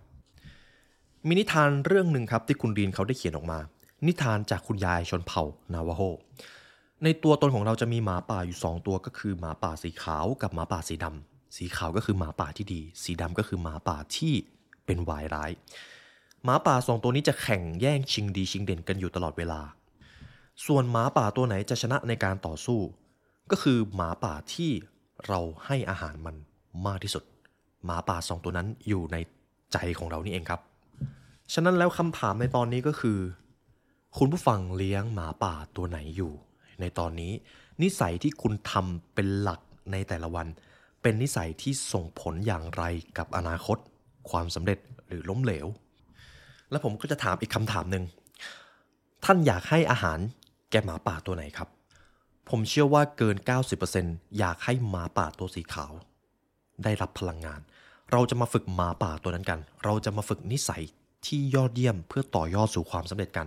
[1.26, 3.58] มีนิทานเรื่องหนึ่งครับที่คุณดีนเขาได้เขียนออกมา
[4.06, 5.42] นิทานจากคุณยายชนเผ่า
[5.74, 6.02] นาวาโฮ
[7.04, 14.34] ในตัวตนของเราจะมีหมาป่าอยู่ 2 ตัวก็คือหมาป่าสีขาวกับหมาป่าสีดำสีขาวก็คือหมาป่าที่ดี สีดำก็คือหมาป่าที่
[14.86, 15.50] เป็นวายร้าย
[16.44, 19.60] หมาป่าสองตัวนี้จะแข่งแย่งชิงดีชิงเด่นกันอยู่ตลอดเวลา
[20.66, 22.80] ส่วนหมาป่าตัวไหนจะชนะในการต่อสู้
[23.50, 24.70] ก็คือหมาป่าที่
[25.26, 26.36] เราให้อาหารมัน
[26.86, 27.24] มากที่สุด
[27.84, 29.16] หมาป่าสองตัวนั้นอยู่ใน
[29.72, 30.60] ใจของเรานี่เองครับ
[31.52, 33.18] ฉะนั้นแล้วคำถามในตอนนี้ก็คือ
[34.18, 36.32] คุณผู้ฟังเลี้ยงหมาป่าตัวไหนอยู่
[36.80, 37.32] ในตอนนี้
[37.82, 39.60] นิสัยที่คุณทำเป็นหลัก
[39.92, 40.46] ในแต่ละวัน
[41.02, 42.82] เป็นนิสัยที่ส่งผลอย่างไร
[43.18, 43.78] กับอนาคต
[44.30, 45.66] ความสำเร็จหรือล้มเหลว
[46.70, 48.04] และผมก็จะถามอีกคำถามหนึ่ง
[49.24, 50.18] ท่านอยากให้อาหาร
[50.74, 51.68] แกหมาป่าตัวไหนครับ
[52.48, 53.36] ผมเชื่อว่าเกิน
[53.86, 55.92] 90%อยากให้หมาป่าตัวสีขาว
[56.84, 57.60] ได้รับพลังงาน
[58.12, 60.82] เราจะมาฝึกหมาป่าตัวนั้นกัน เราจะมาฝึกนิสัย
[61.26, 63.46] ที่ยอดเยี่ยมเพื่อต่อยอดสู่ความสำเร็จกัน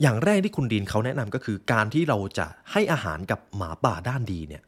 [0.00, 4.62] อย่างแรกที่คุณดีนเขาแนะนำก็คือ การที่เราจะให้อาหารกับหมาป่าด้านดีเนี่ย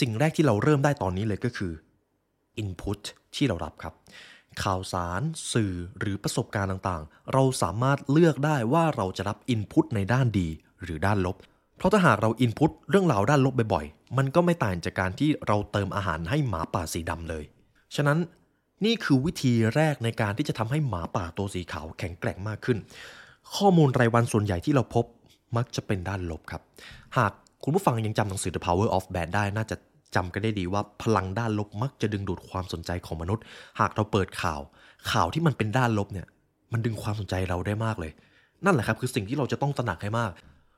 [0.00, 1.72] สิ่งแรกที่เราเริ่มได้ตอนนี้เลยก็คือ
[2.62, 3.00] Input
[3.34, 3.94] ที่เรารับครับ
[4.64, 10.48] ข่าวสาร สื่อหรือประสบการณ์ต่างๆ เราสามารถเลือกได้ว่าเราจะรับ Input ในด้านดี
[10.82, 11.36] หรือด้านลบ
[11.76, 17.44] เพราะถ้าหากเรา Input เรื่องราวด้านลบบ่อยๆ มันก็ไม่ต่างจากการที่เราเติมอาหารให้หมาป่าสีดำเลย
[17.94, 18.18] ฉะนั้น
[18.84, 22.78] นี่คือวิธีแรกในการที่จะทำให้หมาป่าตัวสีขาวแข็งแกร่งมากขึ้น
[23.56, 25.04] ข้อมูลรายวันส่วนใหญ่ที่เราพบ
[25.56, 26.62] มักจะเป็นด้านลบครับ
[27.16, 27.32] หาก
[27.64, 29.76] คุณผู้ฟังยังจำหนังสือ The Power of Bad ได้น่าจะ
[30.14, 33.44] จำกันได้ดีว่าพลังด้านลบมักจะดึงดูดความสนใจของมนุษย์
[33.80, 34.60] หากเราเปิดข่าว
[35.10, 36.26] ข่าวที่มันเป็นด้านลบเนี่ย
[36.72, 38.12] มันดึงความสนใจเราได้มากเลย
[38.64, 40.32] นั่นแหละครับคือสิ่งที่เราจะต้องตระหนักให้มาก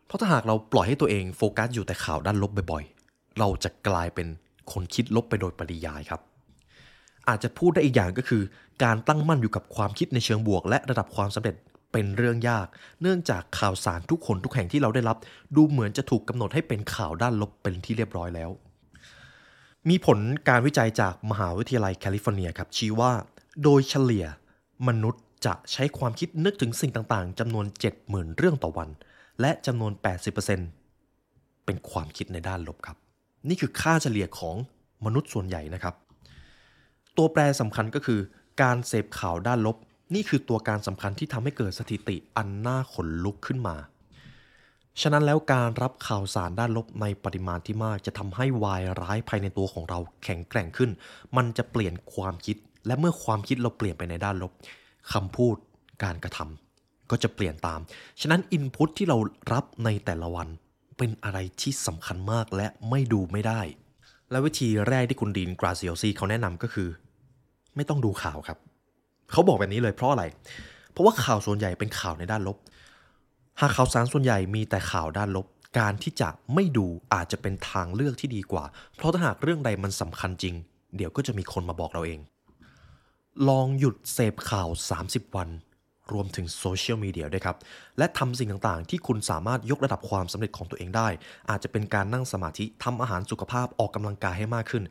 [0.06, 4.26] เพราะถ้าหากเราปล่อยให้ตัวเองโฟกัสอยู่แต่ข่าวด้านลบบ่อยๆ เราจะกลายเป็น
[4.72, 6.20] คนคิดลบไปโดยปริยายครับ
[7.28, 8.42] อาจจะพูดได้อีกอย่างก็คือ
[8.84, 11.56] การตั้งมั่นอยู่กับความคิดในเชิงบวก และระดับความสำเร็จ
[11.92, 12.66] เป็นเรื่องยาก
[13.02, 15.16] เนื่องจากข่าวสารทุกคนทุกแห่งที่เราได้รับ
[15.56, 18.50] ดูเหมือนจะถูกกำหนดให้เป็นข่าวด้านลบเป็นที่เรียบร้อยแล้ว
[19.88, 23.12] มีผลการวิจัยจากมหาวิทยาลัยแคลิฟอร์เนียครับชี้ว่า
[23.62, 24.26] โดยเฉลี่ย
[24.88, 27.66] มนุษย์จะใช้ความคิดนึกถึงสิ่งต่างๆจำนวน
[28.02, 28.88] 70,000 เรื่องต่อวัน
[29.40, 29.92] และจำนวน
[30.78, 32.96] 80%เป็นความคิดในด้านลบครับ
[33.48, 34.56] นี่คือค่าเฉลี่ยของ
[35.04, 35.94] มนุษย์ส่วนใหญ่นะครับ
[37.16, 38.20] ตัวแปรสำคัญก็คือ
[38.62, 39.76] การเสพข่าวด้านลบ
[40.14, 43.76] นี่คือตัวการสำคัญที่ทำให้เกิดสถิติอันน่าขนลุกขึ้นมา
[45.00, 50.90] ฉะนั้นแล้วการรับข่าวสารด้านลบในปริมาณที่มาก จะทำให้วายร้ายภายในตัวของเราแข็งแกร่งขึ้น
[51.36, 54.52] มันจะเปลี่ยนความคิด และเมื่อความคิดเราเปลี่ยนไปในด้านลบ
[55.12, 55.56] คำพูด
[56.04, 57.80] การกระทำก็จะเปลี่ยนตาม
[58.20, 59.16] ฉะนั้นอินพุตที่เรา
[59.52, 60.48] รับในแต่ละวัน
[60.98, 63.60] เป็นอะไรที่สำคัญมากและไม่ดูไม่ได้
[64.30, 66.88] และวิธีแรกที่คุณ Dean Graziosi เขาแนะนำก็คือ
[67.76, 68.58] ไม่ต้องดูข่าวครับ
[69.32, 70.24] เขาบอกแบบนี้เลยเพราะอะไร
[70.92, 72.56] เพราะว่าข่าวส่วนใหญ่เป็นข่าวในด้านลบ
[73.60, 75.46] หากข่าวสารส่วนใหญ่มีแต่ข่าวด้านลบ
[75.78, 78.64] การที่จะไม่ดูอาจจะเป็นทางเลือกที่ดีกว่า
[78.96, 80.54] เพราะถ้าหากเรื่องใดมันสำคัญจริง
[80.96, 82.20] เดี๋ยวก็จะมีคนมาบอกเราเอง
[83.48, 84.68] ลองหยุดเสพข่าว
[85.02, 85.48] 30 วัน
[86.12, 87.56] รวมถึงโซเชียลมีเดียด้วยครับ
[87.98, 91.08] และทำสิ่งต่างๆ ที่คุณสามารถยกระดับความสำเร็จของตัวเองได้
[91.50, 94.84] อาจจะเป็นการนั่งสมาธิทำอาหารสุขภาพออกกำลังกายให้มากขึ้น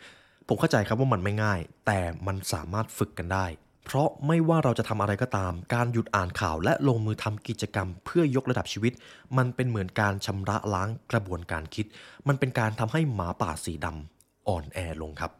[0.48, 3.46] ผมเข้าใจครับว่ามันไม่ง่าย แต่มันสามารถฝึกกันได้
[3.92, 8.94] เพราะไม่ว่าเราจะทำอะไรก็ตาม การหยุดอ่านข่าวและลงมือทำกิจกรรม เพื่อยกระดับชีวิต
[9.38, 11.86] มันเป็นเหมือนการชำระล้างกระบวนการคิด
[12.28, 15.32] มันเป็นการทำให้หมาป่าสีดำอ่อนแอลงครับ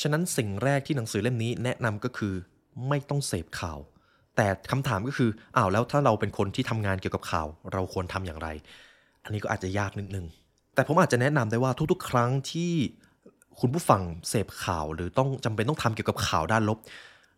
[0.00, 2.34] ฉะนั้นสิ่งแรกที่หนังสือเล่มนี้แนะนำก็คือ
[2.88, 3.78] ไม่ต้องเสพข่าว
[4.36, 8.48] แต่คำถามก็คืออ้าวแล้วถ้าเราเป็นคนที่ทำงานเกี่ยวกับข่าว เราควรทำอย่างไร
[9.24, 10.26] อันนี้ก็อาจจะยากนิดนึง
[10.74, 12.72] แต่ผมอาจจะแนะนำได้ว่าทุกๆ ครั้งที่
[13.60, 16.78] คุณผู้ฟังเสพข่าว หรือต้องจำเป็นต้องทำเกี่ยวกับข่าวด้านลบ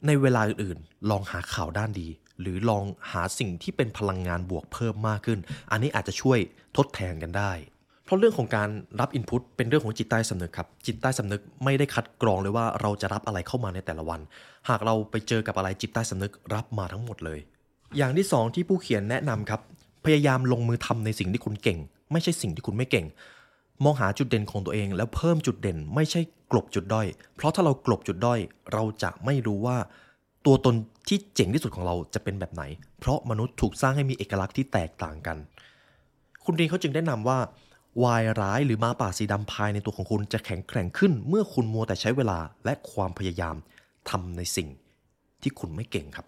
[0.06, 2.08] ในเวลาอื่นๆ ลองหาข่าวด้านดี
[2.40, 5.38] หรือลองหาสิ่งที่เป็นพลังงานบวกเพิ่มมากขึ้น
[5.70, 6.38] อันนี้อาจจะช่วย
[6.76, 7.52] ทดแทนกันได้
[8.04, 8.68] เพราะเรื่องของการ
[9.00, 14.20] รับอินพุตเป็นเรื่องของจิตใต้สำนึกครับ จิตใต้สำนึกไม่ได้คัดกรองเลยว่าเราจะรับอะไรเข้ามาในแต่ละวัน
[14.68, 17.38] หากเราไปเจอกับอะไรจิตใต้สำนึกรับมาทั้งหมดเลย
[17.96, 19.60] อย่างที่สองที่ผู้เขียนแนะนำครับ
[20.04, 21.78] พยายามลงมือทำในสิ่งที่คุณเก่ง
[22.12, 23.06] ไม่ใช่สิ่งที่คุณไม่เก่ง
[23.84, 26.20] มองหาจุดเด่นของตัวเอง แล้วเพิ่มจุดเด่นไม่ใช่
[26.54, 28.40] กลบจุดด้อย เพราะถ้าเรากลบจุดด้อย
[28.72, 29.76] เราจะไม่รู้ว่า
[30.46, 30.74] ตัวตน
[31.08, 32.62] ที่เจ๋งที่สุดของเราจะเป็นแบบไหน
[33.00, 35.36] เพราะมนุษย์ถูกสร้างให้มีเอกลักษณ์ที่แตกต่างกัน
[36.44, 37.38] คุณดีนเขาจึงแนะนำว่า
[38.04, 43.56] วายร้ายหรือมาป่าสีดำภายในตัวของคุณจะแข็งแกร่งขึ้น เมื่อคุณมัวแต่ใช้เวลาและความพยายาม
[44.10, 44.68] ทำในสิ่ง
[45.42, 46.26] ที่คุณไม่เก่งครับ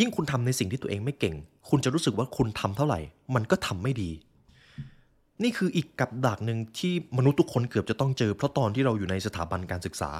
[0.00, 1.34] ยิ่งคุณทำในสิ่งที่ตัวเองไม่เก่ง
[1.70, 3.00] คุณจะรู้สึกว่าคุณทำเท่าไหร่
[3.34, 4.10] มันก็ทำไม่ดี
[5.42, 10.10] นี่คืออีกกับดักหนึ่งที่มนุษย์ทุกคนเกือบจะต้องเจอ เพราะตอนที่เราอยู่ในสถาบันการศึกษา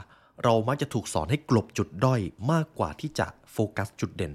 [0.44, 2.20] เรามักจะถูกสอนให้กลบจุดด้อย
[2.52, 4.32] มากกว่าที่จะโฟกัสจุดเด่น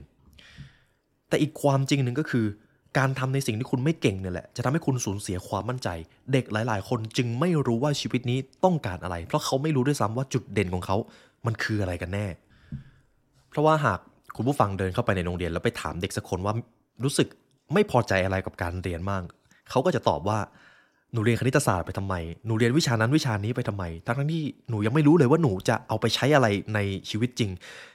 [1.30, 2.46] แต่อีกความจริงหนึ่งก็คือ
[2.98, 5.90] การทำในสิ่งที่คุณไม่เก่งเนี่ยแหละ จะทำให้คุณสูญเสียความมั่นใจ
[6.34, 10.98] เด็กหลาย ๆ คนจึงไม่รู้ว่าชีวิตนี้ต้องการอะไร เพราะเขาไม่รู้ด้วยซ้ำว่าจุดเด่นของเขา
[11.46, 12.28] มันคืออะไรกันแน่
[13.50, 14.00] เพราะว่าหาก
[14.36, 16.54] คุณผู้ฟังเดินเข้าไปในโรงเรียนแล้วไปถามเด็กสักคนว่า
[17.04, 17.28] รู้สึก
[17.74, 19.24] ไม่พอใจอะไรกับการเรียนมาก
[19.70, 20.40] เขาก็จะตอบว่า
[21.14, 27.52] หนูเรียนคณิตศาสตร์ไปทำไม หนูเรียนวิชานั้นวิชานี้ไปทำไม ทั้งที่หนูยังไม่รู้เลยว่าหนูจะเอาไปใช้อะไรในชีวิตจริง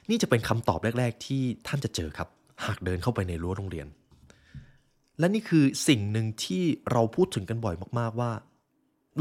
[0.09, 2.27] นี่จะเป็นคำตอบแรก ๆ ที่ท่านจะเจอครับ
[2.65, 3.87] หากเดินเข้าไปในรั้วโรงเรียน
[5.19, 8.31] และนี่คือสิ่งหนึ่งที่เราพูดถึงกันบ่อยมากๆว่า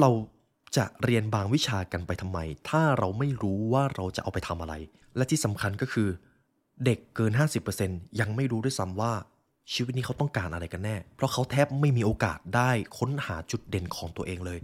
[0.00, 0.11] เรา
[0.76, 4.74] จะเรียนบางวิชากันไปทำไม ถ้าเราไม่รู้ว่าเราจะเอาไปทำอะไร
[5.16, 6.08] และที่สำคัญก็คือ
[6.84, 7.32] เด็กเกิน
[7.76, 9.12] 50%ยังไม่รู้ด้วยซ้ำว่า
[9.72, 14.59] ชีวิตนี้เขาต้องการอะไรกันแน่ เพราะเขาแทบไม่มีโอกาสได้ค้นหาจุดเด่นของตัวเองเลย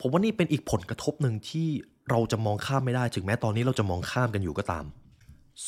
[0.00, 1.68] ผมว่านี่เป็นอีกผลกระทบหนึ่งที่
[2.10, 4.84] เราจะมองข้ามไม่ได้ ถึงแม้ตอนนี้เราจะมองข้ามกันอยู่ก็ตาม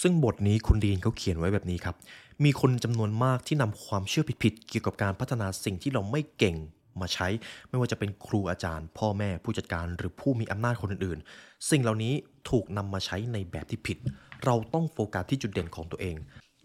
[0.01, 1.97] ซึ่งบทนี้คุณดีนเขาเขียนไว้แบบนี้ครับ
[2.45, 6.57] มีคนจำนวนมากที่นำความเชื่อผิดๆเกี่ยวกับการพัฒนาสิ่งที่เราไม่เก่ง
[7.01, 7.29] มาใช้
[7.69, 12.15] ไม่ว่าจะเป็นครูอาจารย์ พ่อแม่ผู้จัดการหรือผู้มีอำนาจคนอื่นๆ สิ่งเหล่านี้
[12.51, 13.99] ถูกนำมาใช้ในแบบที่ผิด
[14.45, 16.17] เราต้องโฟกัสที่จุดเด่นของตัวเอง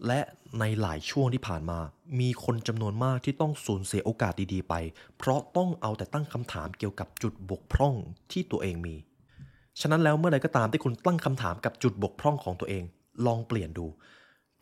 [0.06, 0.20] และ
[0.60, 1.78] ในหลายช่วงที่ผ่านมา
[2.20, 4.74] มีคนจำนวนมากที่ต้องสูญเสียโอกาสดีๆไป
[5.18, 7.94] เพราะต้องเอาแต่ตั้งคำถามเกี่ยวกับจุดบกพร่อง
[8.32, 8.94] ที่ตัวเองมี
[9.80, 12.84] ฉะนั้นแล้วเมื่อใดก็ตามที่คุณตั้งคำถามกับจุดบกพร่องของตัวเอง
[13.26, 13.86] ลองเปลี่ยนดู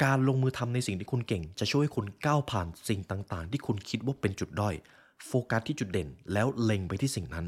[0.05, 4.74] การลงมือทำในสิ่งที่คุณเก่ง จะช่วยให้คุณก้าวผ่านสิ่งต่างๆ ที่คุณคิดว่าเป็นจุดด้อย
[5.26, 7.46] โฟกัสที่จุดเด่น แล้วเล็งไปที่สิ่งนั้น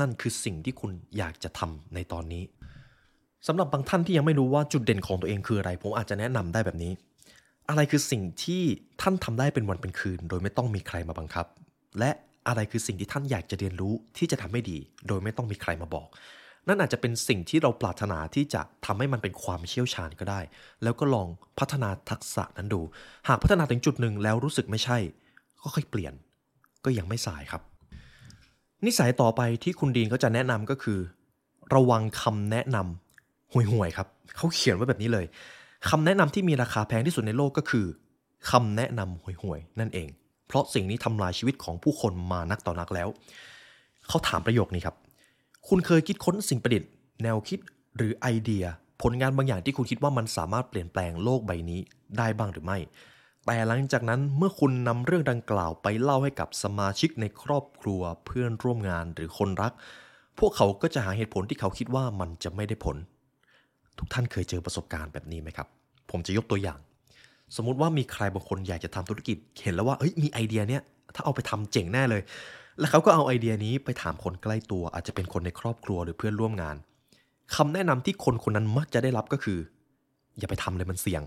[0.00, 2.42] นั่นคือสิ่งที่คุณอยากจะทำในตอนนี้
[3.46, 6.92] สำหรับบางท่านที่ยังไม่รู้ว่าจุดเด่นของตัวเองคืออะไร ผมอาจจะแนะนำได้แบบนี้
[7.68, 8.62] อะไรคือสิ่งที่
[9.02, 11.46] ท่านทำได้เป็นวันเป็นคืน โดยไม่ต้องมีใครมาบังคับ
[11.98, 12.10] และ
[12.48, 14.78] อะไรคือสิ่งที่ท่านอยากจะเรียนรู้ที่จะทำให้ดี
[15.08, 16.08] โดยไม่ต้องมีใครมาบอก
[16.68, 20.40] นั่นอาจจะเป็นสิ่งที่เราปรารถนาที่จะทำให้มันเป็นความเชี่ยวชาญก็ได้
[20.82, 21.28] แล้วก็ลอง
[21.58, 22.80] พัฒนาทักษะนั้นดู
[23.28, 24.98] หากพัฒนาถึงจุดหนึ่งแล้วรู้สึกไม่ใช่
[25.62, 26.12] ก็ค่อยเปลี่ยน
[26.84, 27.62] ก็ยังไม่สายครับ
[28.86, 30.98] นิสัยต่อไปที่คุณดีนก็จะแนะนำก็คือ
[31.74, 35.26] ระวังคำแนะนำห่วยๆครับเขาเขียนไว้แบบนี้เลย
[35.88, 37.86] คำแนะนำที่มีราคาแพงที่สุดในโลกก็คือ
[38.50, 40.08] คำแนะนำห่วยๆนั่นเอง
[40.46, 43.08] เพราะสิ่งนี้ทำลายชีวิตของผู้คนมานักต่อนักแล้ว
[44.08, 44.96] เขาถามประโยคนี้ครับ
[45.68, 46.90] คุณเคยคิดค้นสิ่งประดิษฐ์
[47.22, 47.58] แนวคิด
[47.96, 48.64] หรือไอเดีย
[49.02, 51.80] ผลงานบางอย่างที่คุณคิดว่ามันสามารถเปลี่ยนแปลงโลกใบนี้
[52.18, 52.78] ได้บ้างหรือไม่
[53.46, 59.72] แต่หลังจากนั้นเมื่อคุณนำเรื่องดังกล่าวไปเล่าให้กับสมาชิกในครอบครัวเพื่อนร่วมงานหรือคนรัก
[60.38, 62.96] พวกเขาก็จะหาเหตุผลที่เขาคิดว่ามันจะไม่ได้ผล
[63.98, 65.68] ทุกท่านเคยเจอประสบการณ์แบบนี้ไหมครับ
[66.10, 66.78] ผมจะยกตัวอย่าง
[67.56, 70.82] สมมุติว่ามีใครบางคนอยากจะทำธุรกิจ เห็นแล้วว่าเอ้ยมีไอเดียเนี้ย
[71.14, 72.22] ถ้าเอาไปทำเจ๋งแน่เลย
[72.78, 76.76] แล้วเขาก็เอาไอเดียนี้ไปถามคนใกล้ตัว อาจจะเป็นคนในครอบครัวหรือเพื่อนร่วมงาน
[77.56, 79.58] คำแนะนำที่คนคนนั้นมักจะได้รับก็คือ
[80.38, 81.22] อย่าไปทำเลยมันเสี่ยง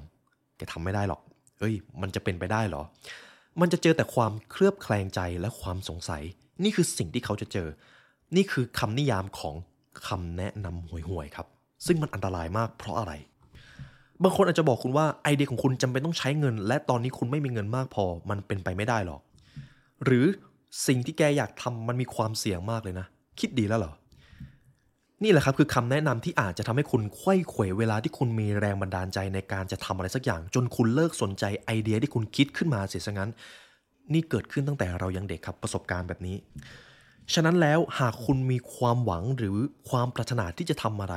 [0.57, 1.21] แกทำไม่ได้หรอก
[1.59, 2.83] เอ้ย มันจะเป็นไปได้เหรอ
[3.61, 6.23] มันจะเจอแต่ความเคลือบแคลงใจและความสงสัย
[6.63, 7.67] นี่คือสิ่งที่เขาจะเจอ
[8.35, 9.55] นี่คือคำนิยามของ
[10.07, 11.47] คำแนะนำห่วยๆครับ
[11.85, 13.13] ซึ่งมันอันตรายมากเพราะอะไร
[14.23, 19.21] บางคนอาจจะบอกคุณว่าไอเดียของคุณจำเป็นต้องใช้เงิน และตอนนี้คุณไม่มีเงินมากพอมันเป็นไปไม่ได้หรอก
[20.05, 20.25] หรือ
[20.87, 23.05] สิ่งที่แกอยากทำมันมีความเสี่ยงมากเลยนะ
[23.39, 23.93] คิดดีแล้วเหรอ
[25.23, 33.29] นี่แหละครับคือคำแนะนำที่อาจจะทำให้คุณควยเขวเวลาที่คุณมีแรงบันดาลใจในการจะทำอะไรสักอย่าง จนคุณเลิกสนใจไอเดียที่คุณคิดขึ้นมาเสียซะงั้น
[34.13, 36.35] นี่เกิดขึ้นตั้งแต่เรายังเด็กครับประสบการณ์แบบนี้
[37.33, 39.57] ฉะนั้นแล้วหากคุณมีความหวังหรือ
[39.89, 41.15] ความปรารถนาที่จะทำอะไร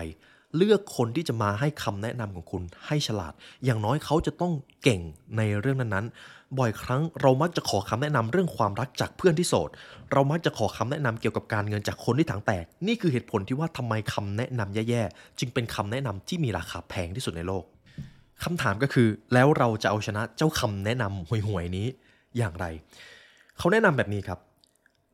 [0.57, 3.33] เลือกคนที่จะมาให้คำแนะนำของคุณให้ฉลาด
[3.65, 5.01] อย่างน้อยเขาจะต้องเก่ง
[5.37, 9.71] ในเรื่องนั้นๆ บ่อยครั้งเรามักจะขอคำแนะนำเรื่องความรักจากเพื่อนที่โสด
[10.13, 17.65] เรามักจะขอคำแนะนำเกี่ยวกับการเงินจากคนที่ถังแตก นี่คือเหตุผลที่ว่าทำไมคำแนะนำแย่ๆ จึงเป็นคำแนะนำที่มีราคาแพงที่สุดในโลก
[18.45, 21.87] คำถามก็คือ แล้วเราจะเอาชนะเจ้าคำแนะนำห่วยๆนี้
[22.37, 22.67] อย่างไร
[23.59, 24.39] เขาแนะนำแบบนี้ครับ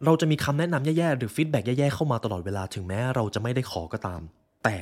[0.05, 4.21] เราจะมีคำแนะนำแย่ๆ หรือ feedback แย่ๆ เข้ามาตลอดเวลาถึงแม้เราจะไม่ได้ขอก็ตาม
[4.65, 4.77] แต่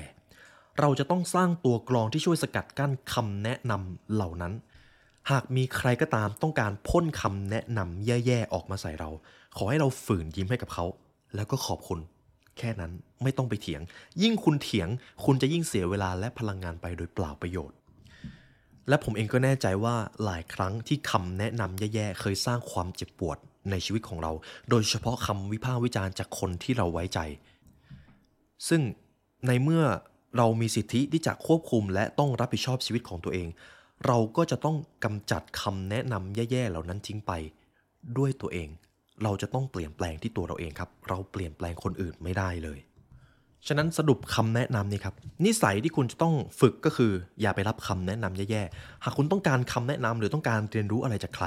[0.78, 4.52] เราจะต้องสร้างตัวกรองที่ช่วยสกัดกั้นคำแนะนำเหล่านั้น
[5.30, 9.10] หากมีใครก็ตามต้องการพ่นคำแนะนำแย่ๆออกมาใส่เรา
[9.56, 10.84] ขอให้เราฝืนยิ้มให้กับเขา
[11.34, 12.00] แล้วก็ขอบคุณ
[12.58, 13.82] แค่นั้นไม่ต้องไปเถียง
[14.22, 14.88] ยิ่งคุณเถียง
[15.24, 17.76] คุณจะยิ่งเสียเวลาและพลังงานไปโดยเปล่าประโยชน์
[18.88, 23.38] และผมเองก็แน่ใจว่าหลายครั้งที่คำแนะนำแย่ๆเคยสร้างความเจ็บปวด
[23.70, 24.32] ในชีวิตของเรา
[24.70, 27.18] โดยเฉพาะคำวิพากษ์วิจารณ์จากคนที่เราไว้ใจ
[28.68, 28.80] ซึ่ง
[29.46, 29.84] ในเมื่อ
[30.36, 33.48] เรามีสิทธิที่จะควบคุมและต้องรับผิดชอบชีวิตของตัวเอง
[34.06, 37.32] เราก็จะต้องกำจัดคำแนะนำแย่ๆเหล่านั้นทิ้งไป
[38.18, 38.68] ด้วยตัวเอง
[39.22, 42.78] เราจะต้องเปลี่ยนแปลงที่ตัวเราเองครับ เราเปลี่ยนแปลงคนอื่นไม่ได้เลย
[43.66, 45.14] ฉะนั้นสรุปคำแนะนำนี่ครับ
[45.44, 51.46] นิสัยที่คุณจะต้องฝึกก็คือ อย่าไปรับคำแนะนำแย่ๆ หากคุณต้องการคำแนะนำหรือต้องการเรียนรู้อะไรจากใคร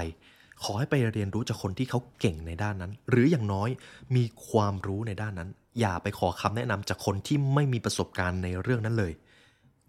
[0.64, 3.70] ขอให้ไปเรียนรู้จากคนที่เขาเก่งในด้านนั้น หรืออย่างน้อย
[4.16, 9.14] มีความรู้ในด้านนั้น อย่าไปขอคำแนะนำจากคนที่ไม่มีประสบการณ์ในเรื่องนั้นเลย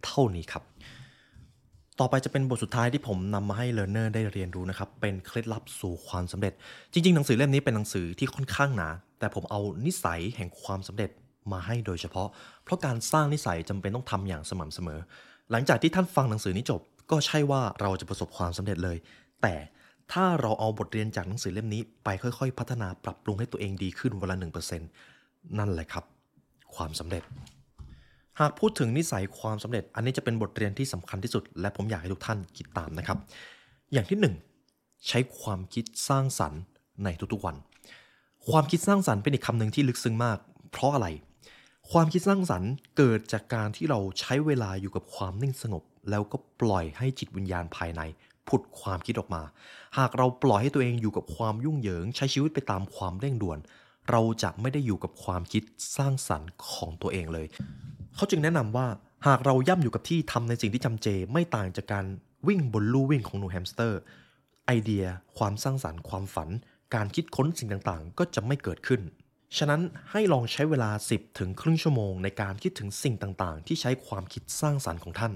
[0.04, 0.62] เท่านี้ครับ
[2.00, 6.52] ต่อไปจะเป็นบทสุดท้ายที่ผมนำมาให้เลิร์เนอร์ได้เรียนรู้นะครับ เป็นเคล็ดลับสู่ความสำเร็จ
[6.92, 11.10] จริง ๆ หนังสือเล่มนี้เป็นหนังสือที่ค่อนข้างหนา แต่ผมเอานิสัยแห่งความสำเร็จ
[11.52, 12.28] มาให้โดยเฉพาะ
[12.64, 15.00] เพราะการสร้างนิสัยจำเป็นต้องทำอย่างสม่ำเสมอ
[15.50, 18.96] หลังจากที่ท่านฟังหนังสือนี้จบ ก็ใช่ว่าเราจะประสบความสำเร็จเลย
[19.42, 19.54] แต่
[20.12, 24.76] ถ้าเราเอาบทเรียนจากหนังสือเล่มนี้ไปค่อยๆ พัฒนาปรับปรุงให้ตัวเองดีขึ้นวันละหนึ่งเปอร์เซ็
[25.58, 26.04] นั่นแหละครับ
[26.74, 27.22] ความสำเร็จ
[28.40, 33.18] หากพูดถึงนิสัยความสำเร็จ อันนี้จะเป็นบทเรียนที่สำคัญที่สุด และผมอยากให้ทุกท่านคิดตามนะครับ
[33.92, 34.34] อย่างที่หนึ่ง
[35.08, 36.60] ใช้ความคิดสร้างสรรค์
[37.04, 37.56] ในทุกๆวัน
[38.50, 40.38] ความคิดสร้างสรรค์เป็นอีกคำหนึ่งที่ลึกซึ้งมาก
[40.70, 41.08] เพราะอะไร
[41.90, 48.00] ความคิดสร้างสรรค์เกิดจากการที่เราใช้เวลาอยู่กับความนิ่งสงบ แล้วก็ปล่อยให้จิตวิญญาณภายใน
[48.48, 49.42] ผุดความคิดออกมา
[49.98, 53.58] หากเราปล่อยให้ตัวเองอยู่กับความยุ่งเหยิง ใช้ชีวิตไปตามความเร่งด่วน
[54.10, 55.62] เราจะไม่ได้อยู่กับความคิด
[55.96, 57.46] สร้างสรรค์ของตัวเองเลย
[58.16, 58.86] เขาจึงแนะนำว่า
[59.26, 62.06] หากเราย่ำอยู่กับที่ทำในสิ่งที่จำเจ ไม่ต่างจากการ
[62.48, 63.98] วิ่งบนลู่วิ่งของหนูแฮมสเตอร์
[64.66, 65.04] ไอเดีย
[65.38, 66.48] ความสร้างสรรค์ ความฝัน
[66.94, 69.00] การคิดค้นสิ่งต่างๆ ก็จะไม่เกิดขึ้น
[69.58, 75.32] ฉะนั้นให้ลองใช้เวลา 10 ถึงครึ่งชั่วโมงในการคิดถึงสิ่งต่างๆ ที่ใช้ความคิดสร้างสรรค์ของท่าน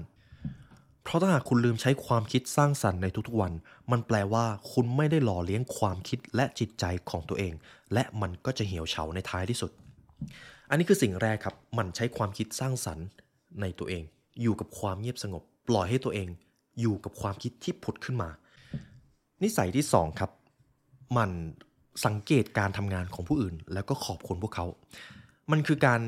[1.07, 3.53] เพราะถ้าหากคุณลืมใช้ความคิดสร้างสรรค์ในทุกๆวัน
[3.91, 7.53] มันแปลว่าคุณไม่ได้หล่อเลี้ยงความคิดและจิตใจของตัวเอง
[7.93, 9.71] และมันก็จะเหี่ยวเฉาในท้ายที่สุด
[10.69, 13.05] อันนี้คือสิ่งแรกครับ มันใช้ความคิดสร้างสรรค์
[13.61, 14.03] ในตัวเอง
[14.41, 16.27] อยู่กับความเงียบสงบ ปล่อยให้ตัวเอง
[16.81, 18.29] อยู่กับความคิดที่ผุดขึ้นมา
[19.43, 20.31] นิสัยที่สองครับ
[21.17, 21.31] มัน
[22.05, 24.65] สังเกตการทำงานของผู้อื่น แล้วก็ขอบคุณพวกเขา
[25.51, 26.01] มันคือการ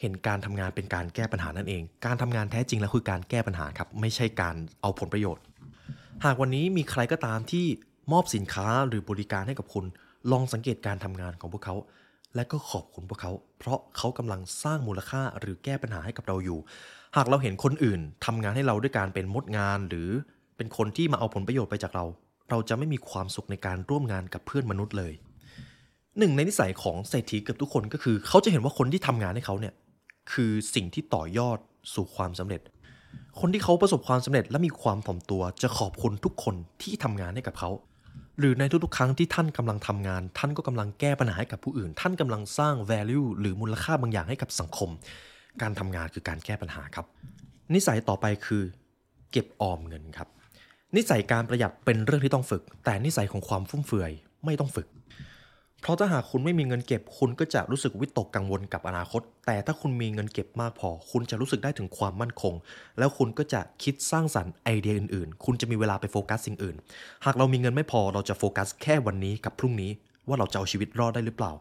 [0.00, 5.44] เห็นการทำงานเป็นการแก้ปัญหานั่นเอง การทำงานแท้จริงแล้วคือการแก้ปัญหาครับ ไม่ใช่การเอาผลประโยชน์
[6.24, 7.66] หากวันนี้มีใครก็ตามที่
[8.12, 9.84] มอบสินค้าหรือบริการให้กับคุณ
[10.32, 11.74] ลองสังเกตการทำงานของพวกเขา
[12.34, 16.58] และก็ขอบคุณพวกเขา เพราะเขากำลังสร้างมูลค่าหรือแก้ปัญหาให้กับเราอยู่
[17.16, 20.08] หากเราเห็นคนอื่นทำงานให้เราด้วยการเป็นมดงานหรือ
[20.56, 22.04] เป็นคนที่มาเอาผลประโยชน์ไปจากเรา
[22.50, 25.12] เราจะไม่มีความสุขในการร่วมงานกับเพื่อนมนุษย์เลย
[26.18, 29.74] หนึ่งในนิสัยของเศรษฐีเกือบทุกคนก็คือ เขาจะเห็นว่าคนที่ทำงานให้เขาเนี่ย
[30.32, 31.58] คือสิ่งที่ต่อยอด
[31.94, 32.62] สู่ความสำเร็จ
[33.40, 37.70] คนที่เขาประสบความสำเร็จและมีความถ่อมตัวจะขอบคุณทุกคนที่ทำงานให้กับเขา
[38.38, 44.90] หรือในทุกๆ ครั้งที่ท่านกำลังทำงาน ท่านก็กำลังแก้ปัญหาให้กับผู้อื่น ท่านกำลังสร้าง value หรือมูลค่าบางอย่างให้กับสังคม
[45.62, 47.06] การทำงานคือการแก้ปัญหาครับ
[47.74, 48.62] นิสัยต่อไปคือ
[49.32, 50.28] เก็บออมเงินครับ
[50.96, 54.10] นิสัยการประหยัดเป็นเรื่องที่ต้องฝึก แต่นิสัยของความฟุ่มเฟือย
[54.44, 54.86] ไม่ต้องฝึก
[55.80, 62.54] เพราะถ้าหากคุณไม่มีเงินเก็บ คุณก็จะรู้สึกวิตกกังวลกับอนาคต แต่ถ้าคุณมีเงินเก็บมากพอ คุณจะรู้สึกได้ถึงความมั่นคง
[62.98, 66.76] แล้วคุณก็จะคิดสร้างสรรค์ไอเดียอื่นๆ คุณจะมีเวลาไปโฟกัสสิ่งอื่น
[67.24, 69.90] หากเรามีเงินไม่พอเราจะโฟกัสแค่วันนี้กับพรุ่งนี้
[70.28, 71.52] ว่าเราจะเอาชีวิตรอดได้หรือเปล่า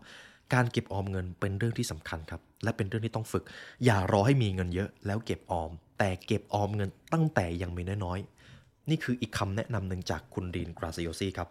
[0.53, 3.43] การเก็บออมเงินเป็นเรื่องที่สำคัญครับ และเป็นเรื่องที่ต้องฝึก
[3.85, 11.49] อย่ารอให้มีเงินเยอะแล้วเก็บออม แต่เก็บออมเงินตั้งแต่ยังมีน้อยๆนี่คืออีกคำแนะนำหนึ่งจากคุณดีนกราซิโยซีครับ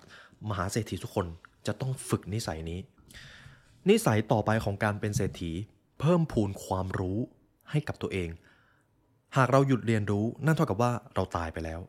[0.49, 1.27] มหาเศรษฐีทุกคน
[1.67, 2.81] จะต้องฝึกนิสัยนี้
[3.89, 5.53] นิสัยต่อไปของการเป็นเศรษฐี
[6.01, 7.19] เพิ่มพูนความรู้
[7.71, 8.29] ให้กับตัวเอง
[9.37, 11.81] หากเราหยุดเรียนรู้นั่นเท่ากับว่าเราตายไปแล้ว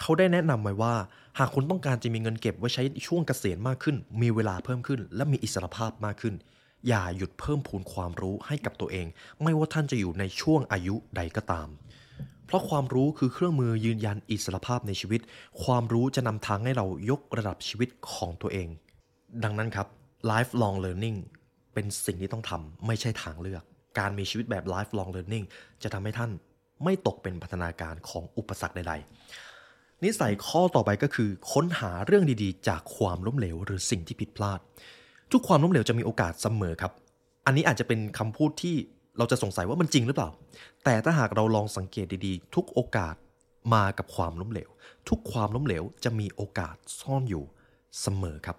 [0.00, 0.94] เขาได้แนะนำไว้ว่า
[1.38, 6.34] หากคุณต้องการจะมีเงินเก็บไว้ใช้ช่วงเกษียณมากขึ้น มีเวลาเพิ่มขึ้น และมีอิสรภาพมากขึ้น
[6.88, 9.06] อย่าหยุดเพิ่มพูนความรู้ให้กับตัวเอง
[9.42, 11.68] ไม่ว่าท่านจะอยู่ในช่วงอายุใดก็ตาม
[12.48, 15.20] เพราะความรู้คือเครื่องมือยืนยันอิสรภาพในชีวิต
[15.64, 18.68] ความรู้จะนำทางให้เรายกระดับชีวิตของตัวเอง
[19.44, 19.86] ดังนั้นครับ
[20.30, 21.18] lifelong learning
[21.74, 23.62] เป็นสิ่งที่ต้องทำไม่ใช่ทางเลือก
[23.98, 25.46] การมีชีวิตแบบ lifelong learning
[25.82, 26.30] จะทำให้ท่าน
[26.84, 28.92] ไม่ตกเป็นพัฒนาการของอุปสรรคใด
[29.48, 34.60] ๆ นิสัยข้อต่อไปก็คือ ค้นหาเรื่องดีๆ จากความล้มเหลวหรือสิ่งที่ผิดพลาด
[35.32, 36.92] ทุกความล้มเหลวจะมีโอกาสเสมอครับ
[37.46, 38.76] อันนี้อาจจะเป็นคำพูดที่
[39.18, 40.28] เราจะสงสัยว่ามันจริงหรือเปล่า
[40.84, 43.14] แต่ถ้าหากเราลองสังเกตดีๆ ทุกโอกาส
[43.74, 44.70] มากับความล้มเหลว
[45.08, 47.44] ทุกความล้มเหลวจะมีโอกาสซ่อนอยู่
[48.00, 48.56] เสมอครับ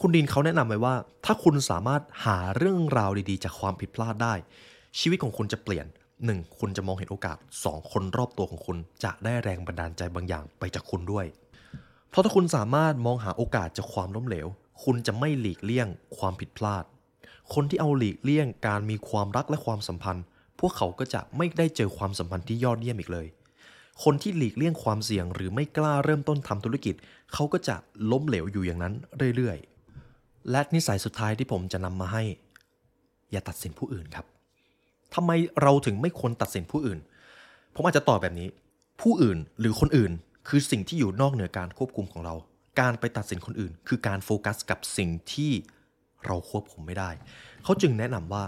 [0.00, 4.34] คุณดินเขาแนะนำไว้ว่า ถ้าคุณสามารถหาเรื่องราวดีๆ จากความผิดพลาดได้
[4.98, 5.86] ชีวิตของคุณจะเปลี่ยน
[6.22, 6.58] 1.
[6.58, 7.92] คุณจะมองเห็นโอกาส 2.
[7.92, 11.26] คนรอบตัวของคุณจะได้แรงบันดาลใจบางอย่างไปจากคุณด้วย
[12.10, 14.46] เพราะถ้าคุณสามารถมองหาโอกาสจากความล้มเหลว
[14.84, 16.84] คุณจะไม่หลีกเลี่ยงความผิดพลาด
[17.54, 20.24] คนที่เอาหลีกเลี่ยงการมีความรักและความสัมพันธ์
[20.60, 23.26] พวกเขาก็จะไม่ได้เจอความสัมพันธ์ที่ยอดเยี่ยมอีกเลย
[24.04, 26.94] คนที่หลีกเลี่ยงความเสี่ยง หรือไม่กล้าเริ่มต้นทำธุรกิจ
[27.32, 27.76] เขาก็จะ
[28.10, 28.94] ล้มเหลวอยู่อย่างนั้น
[29.36, 32.22] เรื่อยๆ และนิสัยสุดท้ายที่ผมจะนำมาให้
[33.30, 34.26] อย่าตัดสินผู้อื่นครับ
[35.14, 35.30] ทำไม
[35.62, 36.98] เราถึงไม่ควรตัดสินผู้อื่น
[37.74, 38.48] ผมอาจจะตอบแบบนี้
[39.00, 40.12] ผู้อื่นหรือคนอื่น
[40.48, 42.34] คือสิ่งที่อยู่นอกเหนือการควบคุมของเรา
[42.80, 45.52] การไปตัดสินคนอื่น คือการโฟกัสกับสิ่งที่
[46.26, 47.10] เราควบคุมไม่ได้
[47.64, 48.44] เขาจึงแนะนำว่า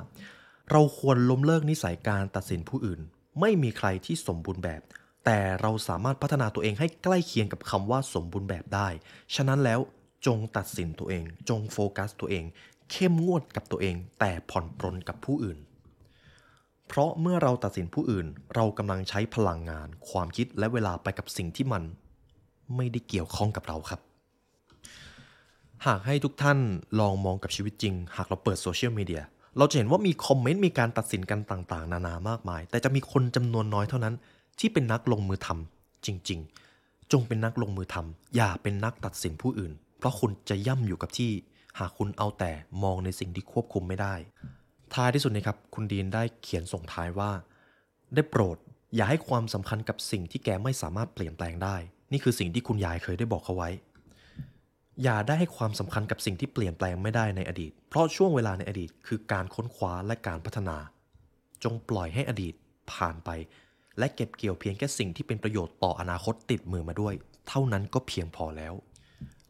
[0.71, 3.01] เราควรล้มเลิกนิสัยการตัดสินผู้อื่น
[3.41, 4.83] ไม่มีใครที่สมบูรณ์แบบ
[5.25, 8.89] แต่เราสามารถพัฒนาตัวเองให้ใกล้เคียงกับคำว่าสมบูรณ์แบบได้
[9.35, 9.81] ฉะนั้นแล้ว
[10.27, 12.45] จงตัดสินตัวเอง จงโฟกัสตัวเอง
[12.91, 15.59] เข้มงวดกับตัวเอง แต่ผ่อนปรนกับผู้อื่น
[16.89, 21.83] เพราะเมื่อเราตัดสินผู้อื่น เรากำลังใช้พลังงาน ความคิดและเวลาไปกับสิ่งที่มัน
[22.77, 24.01] ไม่ได้เกี่ยวข้องกับเราครับ
[25.87, 26.59] หากให้ทุกท่าน
[27.01, 29.23] ลองมองกับชีวิตจริง หากเราเปิดโซเชียลมีเดีย
[29.59, 34.15] เราจะเห็นว่ามีคอมเมนต์มีการตัดสินกันต่างๆ นานามากมาย แต่จะมีคนจำนวนน้อยเท่านั้น
[34.59, 36.41] ที่เป็นนักลงมือทำจริง
[36.77, 41.31] ๆ จงเป็นนักลงมือทำอย่าเป็นนักตัดสินผู้อื่น เพราะคุณจะย่ำอยู่กับที่
[41.79, 44.15] หากคุณเอาแต่มองในสิ่งที่ควบคุมไม่ได้
[44.95, 47.31] ท้ายที่สุดนะครับ คุณดีนได้เขียนส่งท้ายว่า
[48.15, 48.57] ได้โปรด
[48.95, 51.77] อย่าให้ความสำคัญกับสิ่งที่แกไม่สามารถเปลี่ยนแปลงได้
[52.13, 53.71] นี่คือสิ่งที่คุณยายเคยได้บอกเขาไว้
[55.03, 60.77] อย่าได้ให้ความสำคัญกับสิ่งที่เปลี่ยนแปลงไม่ได้ในอดีต เพราะช่วงเวลาในอดีตคือการค้นคว้าและการพัฒนา
[61.65, 62.55] จงปล่อยให้อดีต
[62.93, 63.31] ผ่านไป
[63.99, 67.15] และเก็บเกี่ยวเพียงแค่สิ่งที่เป็นประโยชน์ต่ออนาคตติดมือมาด้วย
[67.49, 68.75] เท่านั้นก็เพียงพอแล้ว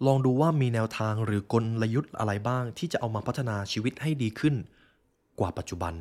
[0.06, 4.54] ลองดูว่ามีแนวทางหรือกลยุทธ์อะไรบ้าง ที่จะเอามาพัฒนาชีวิตให้ดีขึ้น
[5.40, 5.94] กว่าปัจจุบัน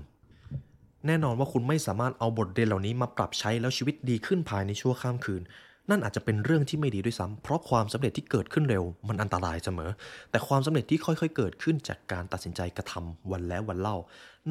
[1.08, 5.42] แน่นอนว่าคุณไม่สามารถเอาบทเรียนเหล่านี้มาปรับใช้แล้วชีวิตดีขึ้นภายในชั่วข้ามคืน
[5.90, 9.90] นั่นอาจจะเป็นเรื่องที่ไม่ดีด้วยซ้ำเพราะความสำเร็จที่เกิดขึ้นเร็วมันอันตรายเสมอ
[10.32, 13.98] แต่ความสำเร็จที่ค่อยๆ เกิดขึ้นจากการตัดสินใจกระทำวันแล้ววันเล่า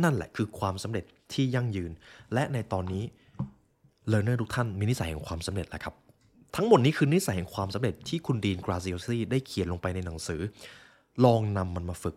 [0.02, 1.92] นั่นแหละคือความสำเร็จที่ยั่งยืน
[2.34, 3.04] และในตอนนี้
[4.08, 5.94] เล a ร์เนอร์ทุกท่านมีนิสัยแห่งความสำเร็จแล้วครับ
[6.56, 10.40] ทั้งหมดนี้คือนิสัยแห่งความสำเร็จที่คุณ Dean Graziosi ได้เขียนลงไปในหนังสือ
[11.24, 12.14] ลองนำมันมาฝึก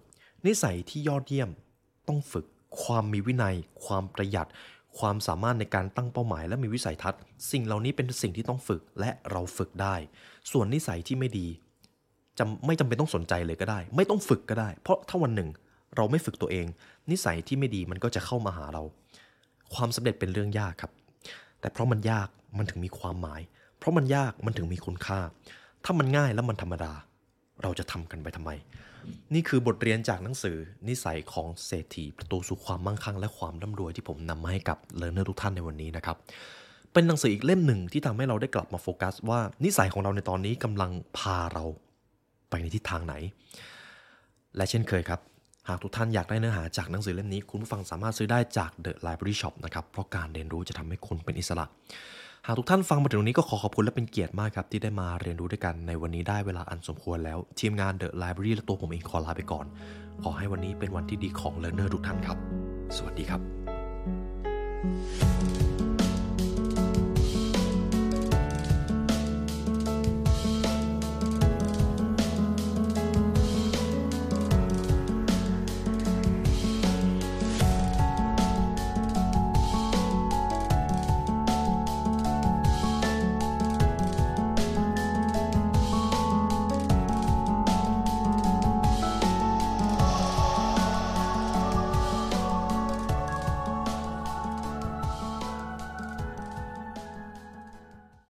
[0.47, 1.49] นิสัยที่ยอดเยี่ยม
[2.07, 2.45] ต้องฝึก
[2.83, 3.55] ความมีวินัย
[3.85, 4.49] ความประหยัด
[4.99, 9.95] ความสามารถในการตั้งเป้าหมายและมีวิสัยทัศน์ สิ่งเหล่านี้เป็นสิ่งที่ต้องฝึกและเราฝึกได้
[10.51, 11.47] ส่วนนิสัยที่ไม่ดี
[12.37, 15.49] จะไม่จำเป็นต้องสนใจเลยก็ได้ ไม่ต้องฝึกก็ได้ เพราะถ้าวันหนึ่ง
[15.95, 16.65] เราไม่ฝึกตัวเอง
[17.11, 18.83] นิสัยที่ไม่ดีมันก็จะเข้ามาหาเรา
[19.73, 20.91] ความสำเร็จเป็นเรื่องยากครับ
[21.59, 22.27] แต่เพราะมันยาก
[22.57, 23.41] มันถึงมีความหมาย
[23.77, 25.19] เพราะมันยากมันถึงมีคุณค่า
[25.85, 26.93] ถ้ามันง่ายแล้วมันธรรมดา
[27.63, 28.51] เราจะทำกันไปทำไม
[29.33, 30.57] นี่คือบทเรียนจากหนังสือ
[30.89, 36.17] นิสัยของเศรษฐีประตูสู่ความมั่งคั่งและความร่ำรวยที่ผมนำมาให้กับเล a ร์เนอร์ทุกท่านในวันนี้นะครับ
[36.93, 41.63] เป็นหนังสืออีกเล่มหนึ่งที่ทำให้เราได้กลับมาโฟกัส ว่านิสัยของเราในตอนนี้กำลังพาเรา
[42.49, 43.15] ไปในทิศทางไหน
[44.55, 45.19] และเช่นเคยครับ
[45.69, 51.65] หากทุกท่านอยากได้เนื้อหาจากหนังสือเล่มนี้ คุณผู้ฟังสามารถซื้อได้จาก The Library Shop นะครับ เพราะการเรียนรู้จะทำให้คุณเป็นอิสระ
[52.47, 59.65] หากทุกท่านฟังมาถึงตรงนี้ก็ขอขอบคุณและเป็นเกียรติมากครับ ที่ได้มาเรียนรู้ด้วยกันในวันนี้ได้เวลาอันสมควรแล้ว ทีมงาน The Library และตัวผมเองขอลาไปก่อน
[60.23, 62.37] ขอให้วันนี้เป็นวันที่ดีของ learner ทุกท่านครับ
[62.97, 65.30] สวัสดีครับ